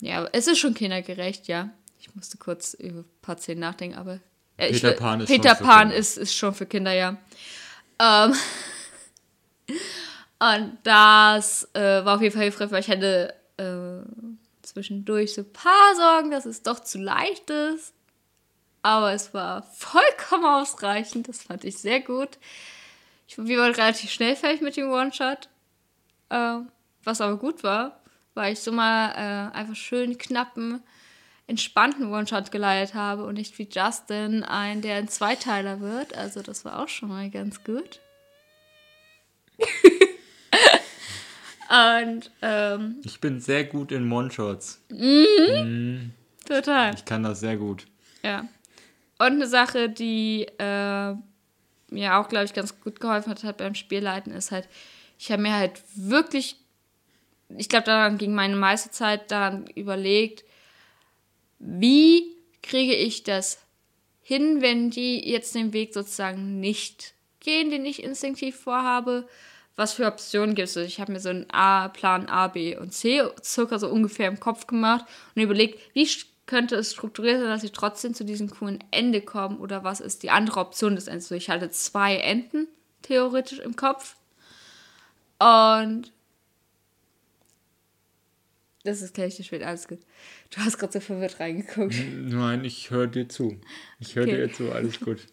Ja, 0.01 0.29
es 0.33 0.47
ist 0.47 0.59
schon 0.59 0.75
kindergerecht, 0.75 1.47
ja. 1.47 1.71
Ich 2.01 2.15
musste 2.15 2.37
kurz 2.37 2.75
über 2.75 3.01
ein 3.01 3.05
paar 3.21 3.39
Szenen 3.39 3.61
nachdenken, 3.61 3.97
aber. 3.97 4.19
Äh, 4.57 4.69
ich 4.69 4.77
Peter 4.83 4.89
will- 4.89 4.97
Pan 4.97 5.21
ist 5.21 5.29
Peter 5.29 5.49
schon 5.51 5.59
für 5.59 5.65
Pan 5.65 5.81
Kinder. 5.81 5.97
ist, 5.97 6.19
ist 6.19 6.35
schon 6.35 6.55
für 6.55 6.67
Kinder, 6.67 6.93
ja. 6.93 7.17
Ähm, 8.01 8.35
und 10.41 10.79
das 10.83 11.69
äh, 11.75 12.05
war 12.05 12.17
auf 12.17 12.23
jeden 12.23 12.35
Fall 12.35 12.43
hilfreich, 12.45 12.71
weil 12.71 12.81
ich 12.81 12.89
hatte 12.91 13.35
äh, 13.59 14.03
zwischendurch 14.63 15.35
so 15.35 15.43
ein 15.43 15.53
paar 15.53 15.95
Sorgen, 15.97 16.31
dass 16.31 16.47
es 16.47 16.63
doch 16.63 16.81
zu 16.81 16.99
leicht 16.99 17.51
ist. 17.51 17.93
Aber 18.83 19.13
es 19.13 19.33
war 19.33 19.63
vollkommen 19.63 20.45
ausreichend. 20.45 21.29
Das 21.29 21.43
fand 21.45 21.65
ich 21.65 21.79
sehr 21.79 22.01
gut. 22.01 22.39
Ich, 23.29 23.39
wir 23.39 23.59
waren 23.59 23.73
relativ 23.75 24.11
schnell 24.11 24.37
fertig 24.37 24.61
mit 24.61 24.77
dem 24.77 24.91
One-Shot. 24.91 25.49
Äh, 26.31 26.59
was 27.05 27.21
aber 27.21 27.37
gut 27.37 27.63
war, 27.63 28.01
weil 28.35 28.53
ich 28.53 28.61
so 28.61 28.73
mal 28.73 29.11
äh, 29.13 29.57
einfach 29.57 29.77
schön 29.77 30.19
knappen, 30.19 30.83
entspannten 31.47 32.13
One-Shot 32.13 32.51
geleitet 32.51 32.95
habe 32.95 33.25
und 33.25 33.35
nicht 33.35 33.59
wie 33.59 33.69
Justin 33.71 34.43
ein, 34.43 34.83
der 34.83 34.97
ein 34.97 35.09
Zweiteiler 35.09 35.81
wird. 35.81 36.17
Also 36.17 36.43
das 36.43 36.65
war 36.65 36.83
auch 36.83 36.89
schon 36.89 37.09
mal 37.09 37.31
ganz 37.31 37.63
gut. 37.65 38.01
und 41.69 42.31
ähm, 42.43 43.01
Ich 43.05 43.21
bin 43.21 43.41
sehr 43.41 43.65
gut 43.65 43.93
in 43.93 44.11
One-Shots. 44.11 44.83
total. 46.47 46.95
Ich 46.95 47.05
kann 47.05 47.23
das 47.23 47.41
sehr 47.41 47.57
gut. 47.57 47.87
Ja. 48.23 48.49
Und 49.23 49.35
eine 49.35 49.47
Sache, 49.47 49.89
die 49.89 50.49
äh, 50.59 51.15
mir 51.91 52.17
auch, 52.17 52.29
glaube 52.29 52.45
ich, 52.45 52.55
ganz 52.55 52.81
gut 52.81 52.99
geholfen 52.99 53.31
hat, 53.31 53.45
hat 53.45 53.59
beim 53.59 53.77
Spielleiten, 53.77 54.33
ist 54.33 54.51
halt, 54.51 54.69
ich 55.17 55.31
habe 55.31 55.43
mir 55.43 55.55
halt 55.55 55.81
wirklich, 55.95 56.57
ich 57.57 57.69
glaube, 57.69 57.85
daran 57.85 58.19
ging 58.19 58.35
meine 58.35 58.57
meiste 58.57 58.91
Zeit 58.91 59.31
daran 59.31 59.69
überlegt, 59.77 60.43
wie 61.61 62.35
kriege 62.65 62.97
ich 62.97 63.23
das 63.23 63.61
hin, 64.23 64.61
wenn 64.61 64.91
die 64.91 65.31
jetzt 65.31 65.55
den 65.55 65.73
Weg 65.73 65.95
sozusagen 65.95 66.59
nicht 66.59 67.15
gehen, 67.39 67.71
den 67.71 67.87
ich 67.87 68.03
instinktiv 68.03 68.57
vorhabe. 68.57 69.29
Was 69.77 69.93
für 69.93 70.07
Optionen 70.07 70.57
gibt 70.57 70.67
es? 70.67 70.77
Also 70.77 70.89
ich 70.89 70.99
habe 70.99 71.13
mir 71.13 71.21
so 71.21 71.29
einen 71.29 71.49
A, 71.53 71.91
Plan 71.91 72.29
A, 72.29 72.49
B 72.49 72.77
und 72.77 72.93
C 72.93 73.23
circa 73.41 73.79
so 73.79 73.89
ungefähr 73.89 74.27
im 74.27 74.41
Kopf 74.41 74.67
gemacht 74.67 75.05
und 75.37 75.43
überlegt, 75.43 75.79
wie 75.95 76.09
könnte 76.53 76.77
es 76.77 76.93
strukturiert 76.93 77.41
sein, 77.41 77.49
dass 77.49 77.63
sie 77.63 77.71
trotzdem 77.71 78.13
zu 78.13 78.27
diesem 78.27 78.51
coolen 78.51 78.79
Ende 78.91 79.23
kommen 79.23 79.59
oder 79.59 79.85
was 79.85 80.01
ist 80.01 80.23
die 80.23 80.29
andere 80.29 80.61
Option 80.61 80.97
des 80.97 81.07
Endes? 81.09 81.29
So, 81.29 81.35
ich 81.35 81.49
hatte 81.49 81.71
zwei 81.71 82.17
Enden 82.17 82.69
theoretisch 83.01 83.59
im 83.59 83.75
Kopf 83.75 84.17
und 85.39 86.13
das 88.85 89.01
ist 89.01 89.15
gleich 89.15 89.39
nicht 89.39 89.47
spät, 89.47 89.63
alles 89.63 89.89
gut. 89.89 90.01
Du 90.55 90.61
hast 90.61 90.77
gerade 90.77 90.93
so 90.93 91.01
verwirrt 91.01 91.41
reingeguckt. 91.41 91.95
Nein, 92.13 92.67
ich 92.67 92.91
höre 92.91 93.07
dir 93.07 93.31
zu. 93.31 93.59
Ich 93.99 94.15
höre 94.15 94.25
Okay. 94.25 94.37
dir 94.37 94.53
zu, 94.53 94.73
alles 94.73 95.01
gut. 95.01 95.27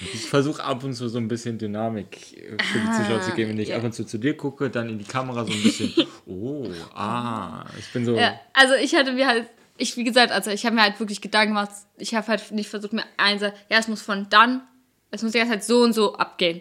Ich 0.00 0.26
versuche 0.28 0.62
ab 0.62 0.84
und 0.84 0.92
zu 0.92 1.08
so 1.08 1.16
ein 1.16 1.26
bisschen 1.26 1.56
Dynamik 1.56 2.36
äh, 2.36 2.62
für 2.62 2.78
die 2.80 2.92
Zuschauer 2.92 3.22
zu 3.22 3.32
geben. 3.32 3.52
Wenn 3.52 3.60
ich 3.60 3.70
ja. 3.70 3.78
ab 3.78 3.84
und 3.84 3.94
zu 3.94 4.04
zu 4.04 4.18
dir 4.18 4.36
gucke, 4.36 4.68
dann 4.68 4.90
in 4.90 4.98
die 4.98 5.06
Kamera 5.06 5.46
so 5.46 5.52
ein 5.52 5.62
bisschen. 5.62 5.94
Oh, 6.30 6.70
ah. 6.92 7.64
Ich 7.78 7.90
bin 7.94 8.04
so. 8.04 8.14
Ja, 8.14 8.38
also 8.52 8.74
ich 8.74 8.94
hatte 8.94 9.12
mir 9.12 9.26
halt, 9.26 9.48
ich 9.78 9.96
wie 9.96 10.04
gesagt, 10.04 10.32
also 10.32 10.50
ich 10.50 10.66
habe 10.66 10.74
mir 10.74 10.82
halt 10.82 10.98
wirklich 11.00 11.20
Gedanken 11.20 11.54
gemacht, 11.54 11.70
ich 11.96 12.14
habe 12.14 12.26
halt 12.26 12.50
nicht 12.50 12.68
versucht 12.68 12.92
mir 12.92 13.04
eins, 13.16 13.42
ja, 13.42 13.52
es 13.70 13.88
muss 13.88 14.02
von 14.02 14.28
dann, 14.28 14.62
es 15.10 15.22
muss 15.22 15.34
jetzt 15.34 15.48
halt 15.48 15.64
so 15.64 15.82
und 15.82 15.92
so 15.92 16.14
abgehen. 16.16 16.60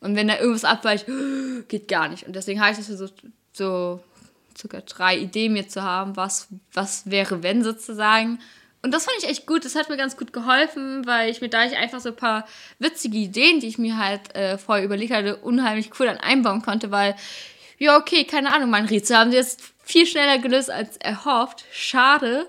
Und 0.00 0.16
wenn 0.16 0.28
da 0.28 0.38
irgendwas 0.38 0.64
abweicht, 0.64 1.06
geht 1.68 1.88
gar 1.88 2.08
nicht. 2.08 2.26
Und 2.26 2.34
deswegen 2.34 2.60
habe 2.60 2.72
ich 2.72 2.78
das 2.78 2.86
versucht, 2.86 3.14
so 3.52 4.00
circa 4.56 4.80
drei 4.80 5.18
Ideen 5.18 5.52
mir 5.52 5.68
zu 5.68 5.82
haben, 5.82 6.16
was, 6.16 6.48
was 6.72 7.10
wäre, 7.10 7.42
wenn 7.42 7.62
sozusagen. 7.62 8.38
Und 8.82 8.92
das 8.92 9.04
fand 9.04 9.16
ich 9.18 9.28
echt 9.28 9.46
gut. 9.46 9.64
Das 9.64 9.74
hat 9.74 9.88
mir 9.88 9.96
ganz 9.96 10.16
gut 10.16 10.32
geholfen, 10.32 11.06
weil 11.06 11.30
ich 11.30 11.40
mir 11.40 11.48
da 11.48 11.64
ich 11.64 11.76
einfach 11.76 12.00
so 12.00 12.10
ein 12.10 12.16
paar 12.16 12.46
witzige 12.78 13.18
Ideen, 13.18 13.60
die 13.60 13.66
ich 13.66 13.78
mir 13.78 13.98
halt 13.98 14.34
äh, 14.34 14.58
vorher 14.58 14.84
überlegt 14.84 15.12
hatte, 15.12 15.36
unheimlich 15.36 15.90
cool 15.98 16.06
dann 16.06 16.18
einbauen 16.18 16.62
konnte, 16.62 16.90
weil, 16.90 17.16
ja, 17.78 17.96
okay, 17.96 18.24
keine 18.24 18.52
Ahnung, 18.52 18.70
mein 18.70 18.86
Rätsel 18.86 19.16
haben 19.16 19.30
sie 19.30 19.36
jetzt 19.36 19.60
viel 19.82 20.06
schneller 20.06 20.38
gelöst 20.38 20.70
als 20.70 20.96
erhofft. 20.96 21.64
Schade. 21.72 22.48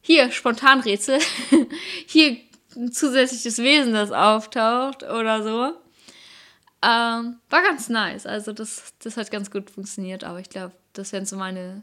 Hier, 0.00 0.30
Spontanrätsel. 0.30 1.18
Hier 2.06 2.38
ein 2.74 2.92
zusätzliches 2.92 3.58
Wesen, 3.58 3.92
das 3.92 4.12
auftaucht 4.12 5.02
oder 5.02 5.42
so. 5.42 5.72
Ähm, 6.82 7.36
war 7.50 7.62
ganz 7.62 7.88
nice. 7.88 8.26
Also 8.26 8.52
das, 8.52 8.94
das 9.00 9.16
hat 9.16 9.30
ganz 9.30 9.50
gut 9.50 9.70
funktioniert, 9.70 10.24
aber 10.24 10.40
ich 10.40 10.50
glaube, 10.50 10.74
das 10.92 11.12
wären 11.12 11.26
so 11.26 11.36
meine 11.36 11.82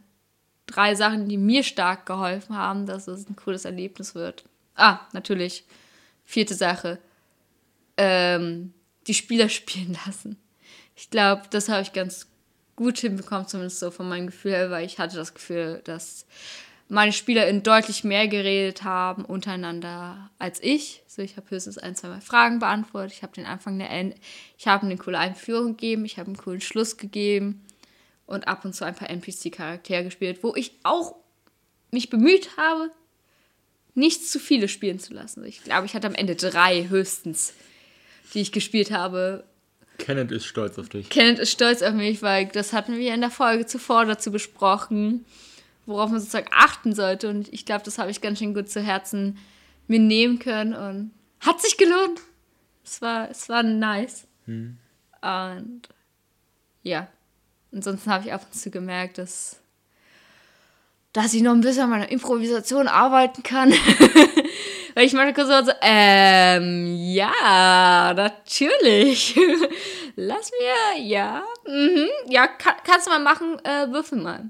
drei 0.65 0.95
Sachen, 0.95 1.27
die 1.27 1.37
mir 1.37 1.63
stark 1.63 2.05
geholfen 2.05 2.55
haben, 2.55 2.85
dass 2.85 3.07
es 3.07 3.27
ein 3.29 3.35
cooles 3.35 3.65
Erlebnis 3.65 4.15
wird. 4.15 4.45
Ah, 4.75 4.99
natürlich. 5.11 5.65
Vierte 6.25 6.55
Sache. 6.55 6.99
Ähm, 7.97 8.73
die 9.07 9.13
Spieler 9.13 9.49
spielen 9.49 9.97
lassen. 10.05 10.37
Ich 10.95 11.09
glaube, 11.09 11.43
das 11.49 11.69
habe 11.69 11.81
ich 11.81 11.93
ganz 11.93 12.27
gut 12.75 12.99
hinbekommen, 12.99 13.47
zumindest 13.47 13.79
so 13.79 13.91
von 13.91 14.09
meinem 14.09 14.27
Gefühl 14.27 14.51
her, 14.51 14.71
weil 14.71 14.85
ich 14.85 14.99
hatte 14.99 15.15
das 15.15 15.33
Gefühl, 15.33 15.81
dass 15.83 16.25
meine 16.89 17.13
SpielerInnen 17.13 17.63
deutlich 17.63 18.03
mehr 18.03 18.27
geredet 18.27 18.83
haben 18.83 19.25
untereinander 19.25 20.29
als 20.37 20.61
ich. 20.61 21.03
So, 21.07 21.21
ich 21.21 21.37
habe 21.37 21.49
höchstens 21.49 21.77
ein, 21.77 21.95
zwei 21.95 22.09
Mal 22.09 22.21
Fragen 22.21 22.59
beantwortet. 22.59 23.13
Ich 23.13 23.23
habe 23.23 23.33
den 23.33 23.45
Anfang 23.45 23.79
der 23.79 23.89
End 23.89 24.15
ich 24.57 24.67
habe 24.67 24.85
eine 24.85 24.97
coole 24.97 25.17
Einführung 25.17 25.77
gegeben, 25.77 26.05
ich 26.05 26.17
habe 26.17 26.27
einen 26.27 26.37
coolen 26.37 26.61
Schluss 26.61 26.97
gegeben 26.97 27.65
und 28.25 28.47
ab 28.47 28.65
und 28.65 28.73
zu 28.73 28.85
ein 28.85 28.95
paar 28.95 29.09
NPC-Charaktere 29.09 30.03
gespielt, 30.05 30.39
wo 30.41 30.55
ich 30.55 30.71
auch 30.83 31.15
mich 31.91 32.09
bemüht 32.09 32.57
habe, 32.57 32.91
nicht 33.95 34.27
zu 34.27 34.39
viele 34.39 34.67
spielen 34.67 34.99
zu 34.99 35.13
lassen. 35.13 35.43
Ich 35.45 35.63
glaube, 35.63 35.85
ich 35.85 35.93
hatte 35.93 36.07
am 36.07 36.15
Ende 36.15 36.35
drei 36.35 36.87
höchstens, 36.89 37.53
die 38.33 38.41
ich 38.41 38.51
gespielt 38.51 38.91
habe. 38.91 39.43
Kenneth 40.03 40.31
ist 40.33 40.45
stolz 40.45 40.77
auf 40.77 40.89
dich. 40.89 41.09
Kenneth 41.09 41.39
ist 41.39 41.51
stolz 41.51 41.81
auf 41.81 41.93
mich, 41.93 42.21
weil 42.21 42.47
das 42.47 42.73
hatten 42.73 42.97
wir 42.97 43.13
in 43.13 43.21
der 43.21 43.29
Folge 43.29 43.65
zuvor 43.65 44.05
dazu 44.05 44.33
besprochen, 44.33 45.23
worauf 45.85 46.11
man 46.11 46.19
sozusagen 46.19 46.49
achten 46.51 46.93
sollte. 46.93 47.29
Und 47.29 47.51
ich 47.53 47.65
glaube, 47.65 47.85
das 47.85 47.99
habe 47.99 48.11
ich 48.11 48.19
ganz 48.19 48.39
schön 48.39 48.53
gut 48.53 48.69
zu 48.69 48.81
Herzen 48.81 49.37
mir 49.87 49.99
nehmen 49.99 50.39
können 50.39 50.73
und 50.73 51.11
hat 51.39 51.61
sich 51.61 51.77
gelohnt. 51.77 52.19
Es 52.83 53.01
war, 53.01 53.29
es 53.31 53.47
war 53.47 53.63
nice. 53.63 54.27
Und 55.21 55.81
ja, 56.81 57.07
ansonsten 57.71 58.11
habe 58.11 58.25
ich 58.25 58.33
ab 58.33 58.45
und 58.45 58.59
zu 58.59 58.71
gemerkt, 58.71 59.17
dass, 59.17 59.61
dass 61.13 61.33
ich 61.33 61.43
noch 61.43 61.53
ein 61.53 61.61
bisschen 61.61 61.83
an 61.83 61.89
meiner 61.91 62.11
Improvisation 62.11 62.89
arbeiten 62.89 63.41
kann. 63.41 63.73
Weil 64.93 65.05
ich 65.05 65.13
manchmal 65.13 65.33
kurz 65.33 65.47
so, 65.47 65.71
so, 65.71 65.77
ähm, 65.81 66.95
ja, 66.97 68.13
natürlich. 68.15 69.35
Lass 70.15 70.51
mir, 70.51 71.03
ja, 71.03 71.43
mhm, 71.65 72.07
ja, 72.29 72.47
kann, 72.47 72.75
kannst 72.83 73.07
du 73.07 73.11
mal 73.11 73.19
machen, 73.19 73.57
äh, 73.63 73.91
würfel 73.91 74.19
mal. 74.19 74.49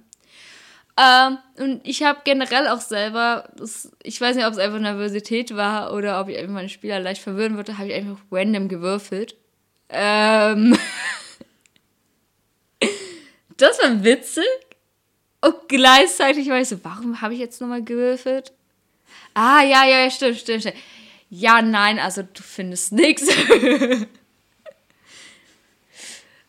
Ähm, 0.96 1.38
und 1.58 1.82
ich 1.88 2.04
habe 2.04 2.22
generell 2.24 2.68
auch 2.68 2.82
selber, 2.82 3.50
das, 3.56 3.92
ich 4.04 4.20
weiß 4.20 4.36
nicht, 4.36 4.46
ob 4.46 4.54
es 4.54 4.60
einfach 4.60 4.80
Nervosität 4.80 5.56
war 5.56 5.94
oder 5.94 6.20
ob 6.20 6.30
ich 6.30 6.38
einfach 6.38 6.54
meine 6.54 6.70
Spieler 6.70 7.00
leicht 7.00 7.22
verwirren 7.22 7.56
würde, 7.56 7.78
habe 7.78 7.88
ich 7.88 7.96
einfach 7.96 8.18
random 8.32 8.68
gewürfelt. 8.68 9.36
Ähm, 9.90 10.78
das 13.58 13.82
war 13.82 14.04
witzig. 14.04 14.46
Und 15.42 15.56
gleichzeitig 15.68 16.48
war 16.50 16.60
ich 16.60 16.70
so, 16.70 16.84
warum 16.84 17.22
habe 17.22 17.34
ich 17.34 17.40
jetzt 17.40 17.60
nochmal 17.60 17.84
gewürfelt? 17.84 18.54
Ah, 19.34 19.64
ja, 19.64 19.86
ja, 19.86 20.10
stimmt, 20.10 20.38
stimmt, 20.38 20.62
stimmt. 20.62 20.78
Ja, 21.30 21.62
nein, 21.62 22.00
also 22.00 22.22
du 22.24 22.44
findest 22.44 22.92
nichts. 22.92 23.28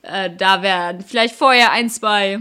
Äh, 0.03 0.37
da 0.37 0.61
wären 0.61 1.01
vielleicht 1.01 1.35
vorher 1.35 1.73
ein, 1.73 1.89
zwei 1.89 2.41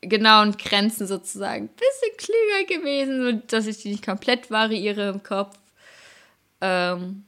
genauen 0.00 0.56
Grenzen 0.56 1.06
sozusagen 1.06 1.66
ein 1.66 1.68
bisschen 1.68 2.16
klüger 2.16 2.80
gewesen, 2.80 3.42
dass 3.46 3.66
ich 3.66 3.78
die 3.78 3.90
nicht 3.90 4.04
komplett 4.04 4.50
variiere 4.50 5.10
im 5.10 5.22
Kopf. 5.22 5.56
Ähm, 6.60 7.24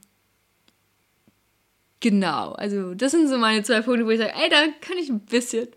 genau, 2.00 2.52
also 2.52 2.94
das 2.94 3.12
sind 3.12 3.28
so 3.28 3.38
meine 3.38 3.62
zwei 3.62 3.82
Punkte, 3.82 4.06
wo 4.06 4.10
ich 4.10 4.18
sage, 4.18 4.34
ey, 4.34 4.48
da 4.48 4.66
kann 4.80 4.98
ich 4.98 5.08
ein 5.08 5.20
bisschen 5.20 5.68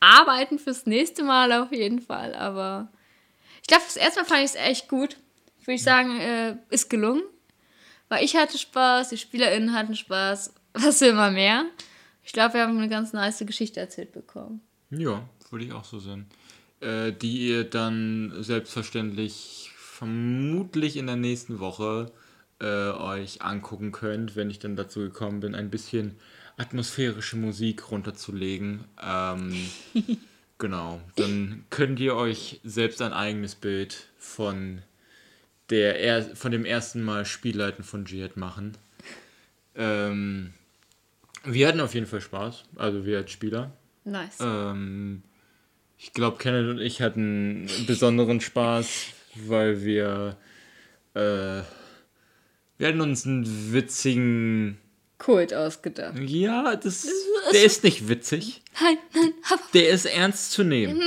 arbeiten 0.00 0.58
fürs 0.58 0.86
nächste 0.86 1.22
Mal 1.22 1.52
auf 1.52 1.72
jeden 1.72 2.00
Fall. 2.00 2.34
Aber 2.34 2.88
ich 3.60 3.68
glaube, 3.68 3.84
das 3.86 3.96
erste 3.96 4.20
Mal 4.20 4.26
fand 4.26 4.40
ich 4.40 4.46
es 4.46 4.54
echt 4.54 4.88
gut. 4.88 5.16
Würde 5.62 5.74
ich 5.74 5.82
sagen, 5.82 6.18
äh, 6.20 6.56
ist 6.70 6.90
gelungen. 6.90 7.22
Weil 8.08 8.24
ich 8.24 8.36
hatte 8.36 8.58
Spaß, 8.58 9.10
die 9.10 9.16
SpielerInnen 9.16 9.72
hatten 9.72 9.96
Spaß. 9.96 10.54
Was 10.74 11.00
will 11.00 11.14
man 11.14 11.34
mehr? 11.34 11.64
Ich 12.24 12.32
glaube, 12.32 12.54
wir 12.54 12.62
haben 12.62 12.76
eine 12.78 12.88
ganz 12.88 13.12
nice 13.12 13.38
Geschichte 13.46 13.80
erzählt 13.80 14.12
bekommen. 14.12 14.60
Ja, 14.90 15.28
würde 15.50 15.64
ich 15.64 15.72
auch 15.72 15.84
so 15.84 15.98
sehen. 15.98 16.26
Äh, 16.80 17.12
die 17.12 17.48
ihr 17.48 17.64
dann 17.64 18.34
selbstverständlich 18.40 19.70
vermutlich 19.76 20.96
in 20.96 21.06
der 21.06 21.16
nächsten 21.16 21.60
Woche 21.60 22.10
äh, 22.60 22.90
euch 22.90 23.42
angucken 23.42 23.92
könnt, 23.92 24.34
wenn 24.34 24.50
ich 24.50 24.58
dann 24.58 24.76
dazu 24.76 25.00
gekommen 25.00 25.40
bin, 25.40 25.54
ein 25.54 25.70
bisschen 25.70 26.16
atmosphärische 26.56 27.36
Musik 27.36 27.90
runterzulegen. 27.90 28.84
Ähm, 29.00 29.54
genau, 30.58 31.00
dann 31.16 31.64
könnt 31.70 32.00
ihr 32.00 32.16
euch 32.16 32.60
selbst 32.64 33.00
ein 33.00 33.12
eigenes 33.12 33.54
Bild 33.54 34.08
von, 34.18 34.82
der 35.72 35.98
er 35.98 36.22
von 36.36 36.52
dem 36.52 36.66
ersten 36.66 37.02
Mal 37.02 37.24
Spielleiten 37.24 37.82
von 37.82 38.04
Jihad 38.04 38.36
machen. 38.36 38.76
Ähm, 39.74 40.52
wir 41.44 41.66
hatten 41.66 41.80
auf 41.80 41.94
jeden 41.94 42.06
Fall 42.06 42.20
Spaß, 42.20 42.64
also 42.76 43.06
wir 43.06 43.16
als 43.16 43.30
Spieler. 43.30 43.72
Nice. 44.04 44.36
Ähm, 44.40 45.22
ich 45.96 46.12
glaube, 46.12 46.36
Kenneth 46.36 46.68
und 46.68 46.78
ich 46.78 47.00
hatten 47.00 47.68
besonderen 47.86 48.42
Spaß, 48.42 49.06
weil 49.46 49.82
wir, 49.82 50.36
äh, 51.14 51.62
wir 52.78 52.88
hatten 52.88 53.00
uns 53.00 53.26
einen 53.26 53.72
witzigen, 53.72 54.76
Kult 55.16 55.54
ausgedacht. 55.54 56.18
ja, 56.18 56.76
das, 56.76 57.08
der 57.52 57.64
ist 57.64 57.82
nicht 57.82 58.08
witzig, 58.08 58.60
Nein, 58.78 58.98
nein, 59.14 59.32
aber 59.50 59.62
der 59.72 59.90
ist 59.90 60.04
ernst 60.04 60.50
zu 60.52 60.64
nehmen. 60.64 60.98
Der 60.98 61.06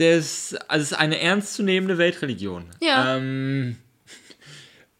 ist, 0.00 0.70
also 0.70 0.82
es 0.82 0.92
ist 0.92 0.98
eine 0.98 1.20
ernstzunehmende 1.20 1.98
Weltreligion. 1.98 2.66
Ja. 2.80 3.16
Ähm, 3.16 3.76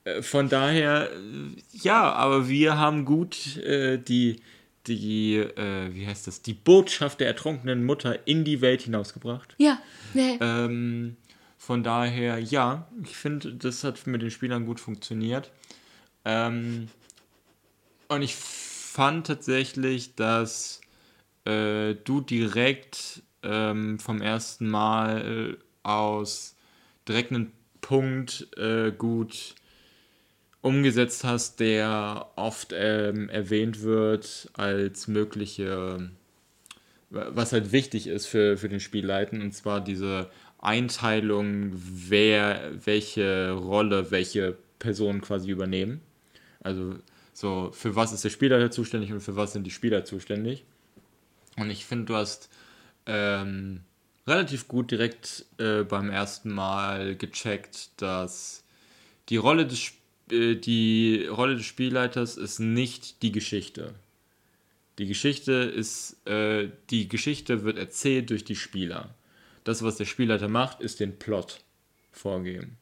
äh, 0.04 0.22
von 0.22 0.48
daher, 0.48 1.10
äh, 1.12 1.60
ja, 1.72 2.12
aber 2.12 2.48
wir 2.48 2.78
haben 2.78 3.04
gut 3.04 3.56
äh, 3.58 3.98
die, 3.98 4.40
die, 4.86 5.36
äh, 5.36 5.94
wie 5.94 6.06
heißt 6.06 6.26
das, 6.26 6.42
die 6.42 6.54
Botschaft 6.54 7.20
der 7.20 7.28
ertrunkenen 7.28 7.84
Mutter 7.84 8.26
in 8.26 8.44
die 8.44 8.60
Welt 8.60 8.82
hinausgebracht. 8.82 9.54
ja, 9.58 9.78
nee. 10.14 10.38
Ähm, 10.40 11.16
von 11.58 11.84
daher, 11.84 12.38
ja, 12.38 12.88
ich 13.04 13.16
finde, 13.16 13.54
das 13.54 13.84
hat 13.84 14.06
mit 14.06 14.22
den 14.22 14.30
Spielern 14.30 14.64
gut 14.64 14.80
funktioniert. 14.80 15.50
Ähm, 16.24 16.88
und 18.08 18.22
ich 18.22 18.34
fand 18.34 19.26
tatsächlich, 19.26 20.14
dass 20.14 20.80
äh, 21.44 21.94
du 21.94 22.22
direkt 22.22 23.22
ähm, 23.42 23.98
vom 23.98 24.20
ersten 24.22 24.68
Mal 24.68 25.56
aus 25.82 26.56
direkt 27.08 27.32
einen 27.32 27.52
Punkt 27.80 28.48
äh, 28.56 28.92
gut 28.92 29.54
umgesetzt 30.62 31.24
hast, 31.24 31.60
der 31.60 32.26
oft 32.36 32.74
ähm, 32.76 33.28
erwähnt 33.30 33.82
wird 33.82 34.50
als 34.54 35.08
mögliche 35.08 36.10
was 37.10 37.52
halt 37.52 37.72
wichtig 37.72 38.06
ist 38.06 38.26
für, 38.26 38.56
für 38.56 38.68
den 38.68 38.80
Spielleiten, 38.80 39.42
und 39.42 39.52
zwar 39.52 39.80
diese 39.80 40.30
Einteilung, 40.58 41.72
wer 41.72 42.70
welche 42.84 43.50
Rolle 43.52 44.10
welche 44.10 44.56
Personen 44.78 45.20
quasi 45.20 45.50
übernehmen. 45.50 46.00
Also 46.60 46.94
so, 47.32 47.70
für 47.72 47.96
was 47.96 48.12
ist 48.12 48.24
der 48.24 48.30
Spielleiter 48.30 48.70
zuständig 48.70 49.12
und 49.12 49.20
für 49.20 49.36
was 49.36 49.52
sind 49.52 49.64
die 49.64 49.70
Spieler 49.70 50.04
zuständig. 50.04 50.64
Und 51.56 51.70
ich 51.70 51.84
finde, 51.84 52.06
du 52.06 52.14
hast 52.14 52.48
ähm, 53.06 53.82
relativ 54.26 54.68
gut 54.68 54.90
direkt 54.90 55.46
äh, 55.58 55.82
beim 55.82 56.10
ersten 56.10 56.52
Mal 56.52 57.16
gecheckt, 57.16 57.90
dass 57.96 58.64
die 59.28 59.36
Rolle 59.36 59.66
des, 59.66 59.92
äh, 60.30 60.56
die 60.56 61.26
Rolle 61.26 61.56
des 61.56 61.66
Spielleiters 61.66 62.36
ist 62.36 62.58
nicht 62.58 63.22
die 63.22 63.32
Geschichte. 63.32 63.94
Die 64.98 65.06
Geschichte 65.06 65.52
ist, 65.52 66.26
äh, 66.26 66.68
die 66.90 67.08
Geschichte 67.08 67.64
wird 67.64 67.78
erzählt 67.78 68.30
durch 68.30 68.44
die 68.44 68.56
Spieler. 68.56 69.14
Das, 69.64 69.82
was 69.82 69.96
der 69.96 70.04
Spielleiter 70.04 70.48
macht, 70.48 70.80
ist 70.80 71.00
den 71.00 71.18
Plot 71.18 71.60
vorgeben. 72.12 72.76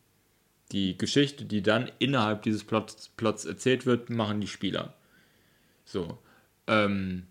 Die 0.73 0.99
Geschichte, 0.99 1.45
die 1.45 1.63
dann 1.63 1.91
innerhalb 1.99 2.43
dieses 2.43 2.65
Plots, 2.65 3.11
Plots 3.17 3.45
erzählt 3.45 3.87
wird, 3.87 4.11
machen 4.11 4.41
die 4.41 4.49
Spieler. 4.49 4.95
So. 5.85 6.19
Ähm, 6.67 7.27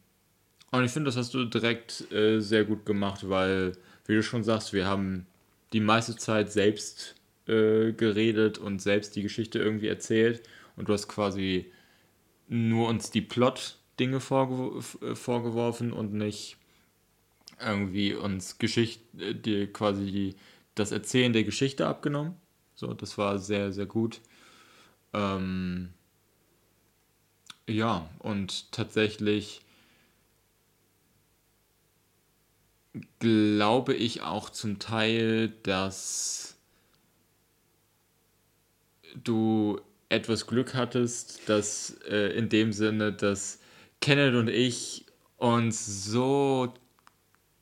und 0.71 0.83
ich 0.83 0.91
finde, 0.91 1.07
das 1.07 1.17
hast 1.17 1.33
du 1.33 1.45
direkt 1.45 2.11
äh, 2.11 2.39
sehr 2.39 2.65
gut 2.65 2.85
gemacht, 2.85 3.29
weil, 3.29 3.73
wie 4.05 4.15
du 4.15 4.23
schon 4.23 4.43
sagst, 4.43 4.73
wir 4.73 4.85
haben 4.85 5.25
die 5.73 5.79
meiste 5.79 6.15
Zeit 6.15 6.51
selbst 6.51 7.15
äh, 7.47 7.93
geredet 7.93 8.57
und 8.57 8.81
selbst 8.81 9.15
die 9.15 9.21
Geschichte 9.21 9.59
irgendwie 9.59 9.87
erzählt. 9.87 10.43
Und 10.75 10.89
du 10.89 10.93
hast 10.93 11.07
quasi 11.07 11.71
nur 12.47 12.89
uns 12.89 13.09
die 13.09 13.21
Plot-Dinge 13.21 14.19
vorgew 14.19 14.81
äh, 15.01 15.15
vorgeworfen 15.15 15.93
und 15.93 16.13
nicht 16.13 16.57
irgendwie 17.59 18.13
uns 18.13 18.57
Geschichte, 18.57 19.01
äh, 19.19 19.33
die 19.33 19.67
quasi 19.67 20.11
die, 20.11 20.35
das 20.75 20.91
Erzählen 20.91 21.33
der 21.33 21.43
Geschichte 21.43 21.87
abgenommen. 21.87 22.35
So, 22.75 22.93
das 22.93 23.17
war 23.17 23.39
sehr, 23.39 23.71
sehr 23.71 23.87
gut. 23.87 24.21
Ähm, 25.13 25.89
ja, 27.67 28.09
und 28.19 28.71
tatsächlich 28.71 29.61
glaube 33.19 33.93
ich 33.93 34.21
auch 34.21 34.49
zum 34.49 34.79
Teil, 34.79 35.49
dass 35.63 36.57
du 39.23 39.79
etwas 40.09 40.47
Glück 40.47 40.73
hattest, 40.73 41.47
dass 41.49 41.97
äh, 42.09 42.37
in 42.37 42.49
dem 42.49 42.71
Sinne, 42.71 43.11
dass 43.11 43.59
Kenneth 44.01 44.35
und 44.35 44.49
ich 44.49 45.05
uns 45.37 46.05
so, 46.05 46.73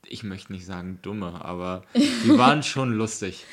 ich 0.06 0.24
möchte 0.24 0.54
nicht 0.54 0.66
sagen 0.66 1.00
dumme, 1.02 1.44
aber 1.44 1.84
wir 1.94 2.38
waren 2.38 2.64
schon 2.64 2.94
lustig. 2.94 3.46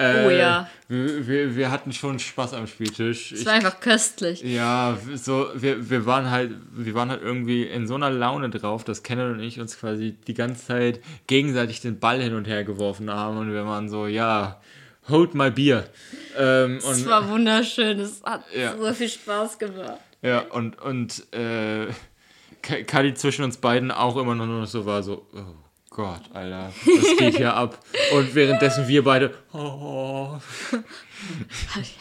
Äh, 0.00 0.26
Oh 0.26 0.30
ja. 0.30 0.68
Wir, 0.86 1.26
wir, 1.26 1.56
wir 1.56 1.70
hatten 1.72 1.92
schon 1.92 2.18
Spaß 2.20 2.54
am 2.54 2.66
Spieltisch. 2.68 3.32
Es 3.32 3.44
war 3.44 3.54
einfach 3.54 3.80
köstlich. 3.80 4.42
Ja, 4.42 4.96
so, 5.16 5.48
wir, 5.54 5.90
wir 5.90 6.06
waren 6.06 6.30
halt, 6.30 6.52
wir 6.72 6.94
waren 6.94 7.10
halt 7.10 7.20
irgendwie 7.20 7.64
in 7.64 7.86
so 7.88 7.96
einer 7.96 8.08
Laune 8.10 8.48
drauf, 8.48 8.84
dass 8.84 9.02
Kenneth 9.02 9.32
und 9.32 9.40
ich 9.40 9.58
uns 9.58 9.76
quasi 9.78 10.12
die 10.26 10.34
ganze 10.34 10.66
Zeit 10.68 11.00
gegenseitig 11.26 11.80
den 11.80 11.98
Ball 11.98 12.22
hin 12.22 12.34
und 12.34 12.46
her 12.46 12.62
geworfen 12.64 13.10
haben 13.10 13.38
und 13.38 13.52
wir 13.52 13.66
waren 13.66 13.88
so, 13.88 14.06
ja, 14.06 14.60
hold 15.08 15.34
my 15.34 15.50
beer. 15.50 15.84
Ähm, 16.38 16.76
Es 16.78 17.04
war 17.06 17.28
wunderschön. 17.28 17.98
Es 17.98 18.22
hat 18.22 18.44
Ja. 18.56 18.76
so 18.76 18.92
viel 18.94 19.08
Spaß 19.08 19.58
gemacht. 19.58 19.98
ja, 20.22 20.40
und, 20.50 20.80
und 20.80 21.24
äh, 21.34 21.86
Ka- 22.62 22.82
Kali 22.86 23.14
zwischen 23.14 23.44
uns 23.44 23.56
beiden 23.56 23.90
auch 23.90 24.16
immer 24.16 24.34
noch 24.36 24.46
nur 24.46 24.64
so 24.66 24.86
war, 24.86 25.02
so, 25.02 25.26
oh 25.34 25.38
Gott, 25.98 26.20
Alter, 26.32 26.72
was 26.84 27.16
geht 27.16 27.38
hier 27.38 27.52
ab? 27.54 27.84
Und 28.12 28.32
währenddessen 28.32 28.86
wir 28.86 29.02
beide, 29.02 29.34
oh, 29.52 30.38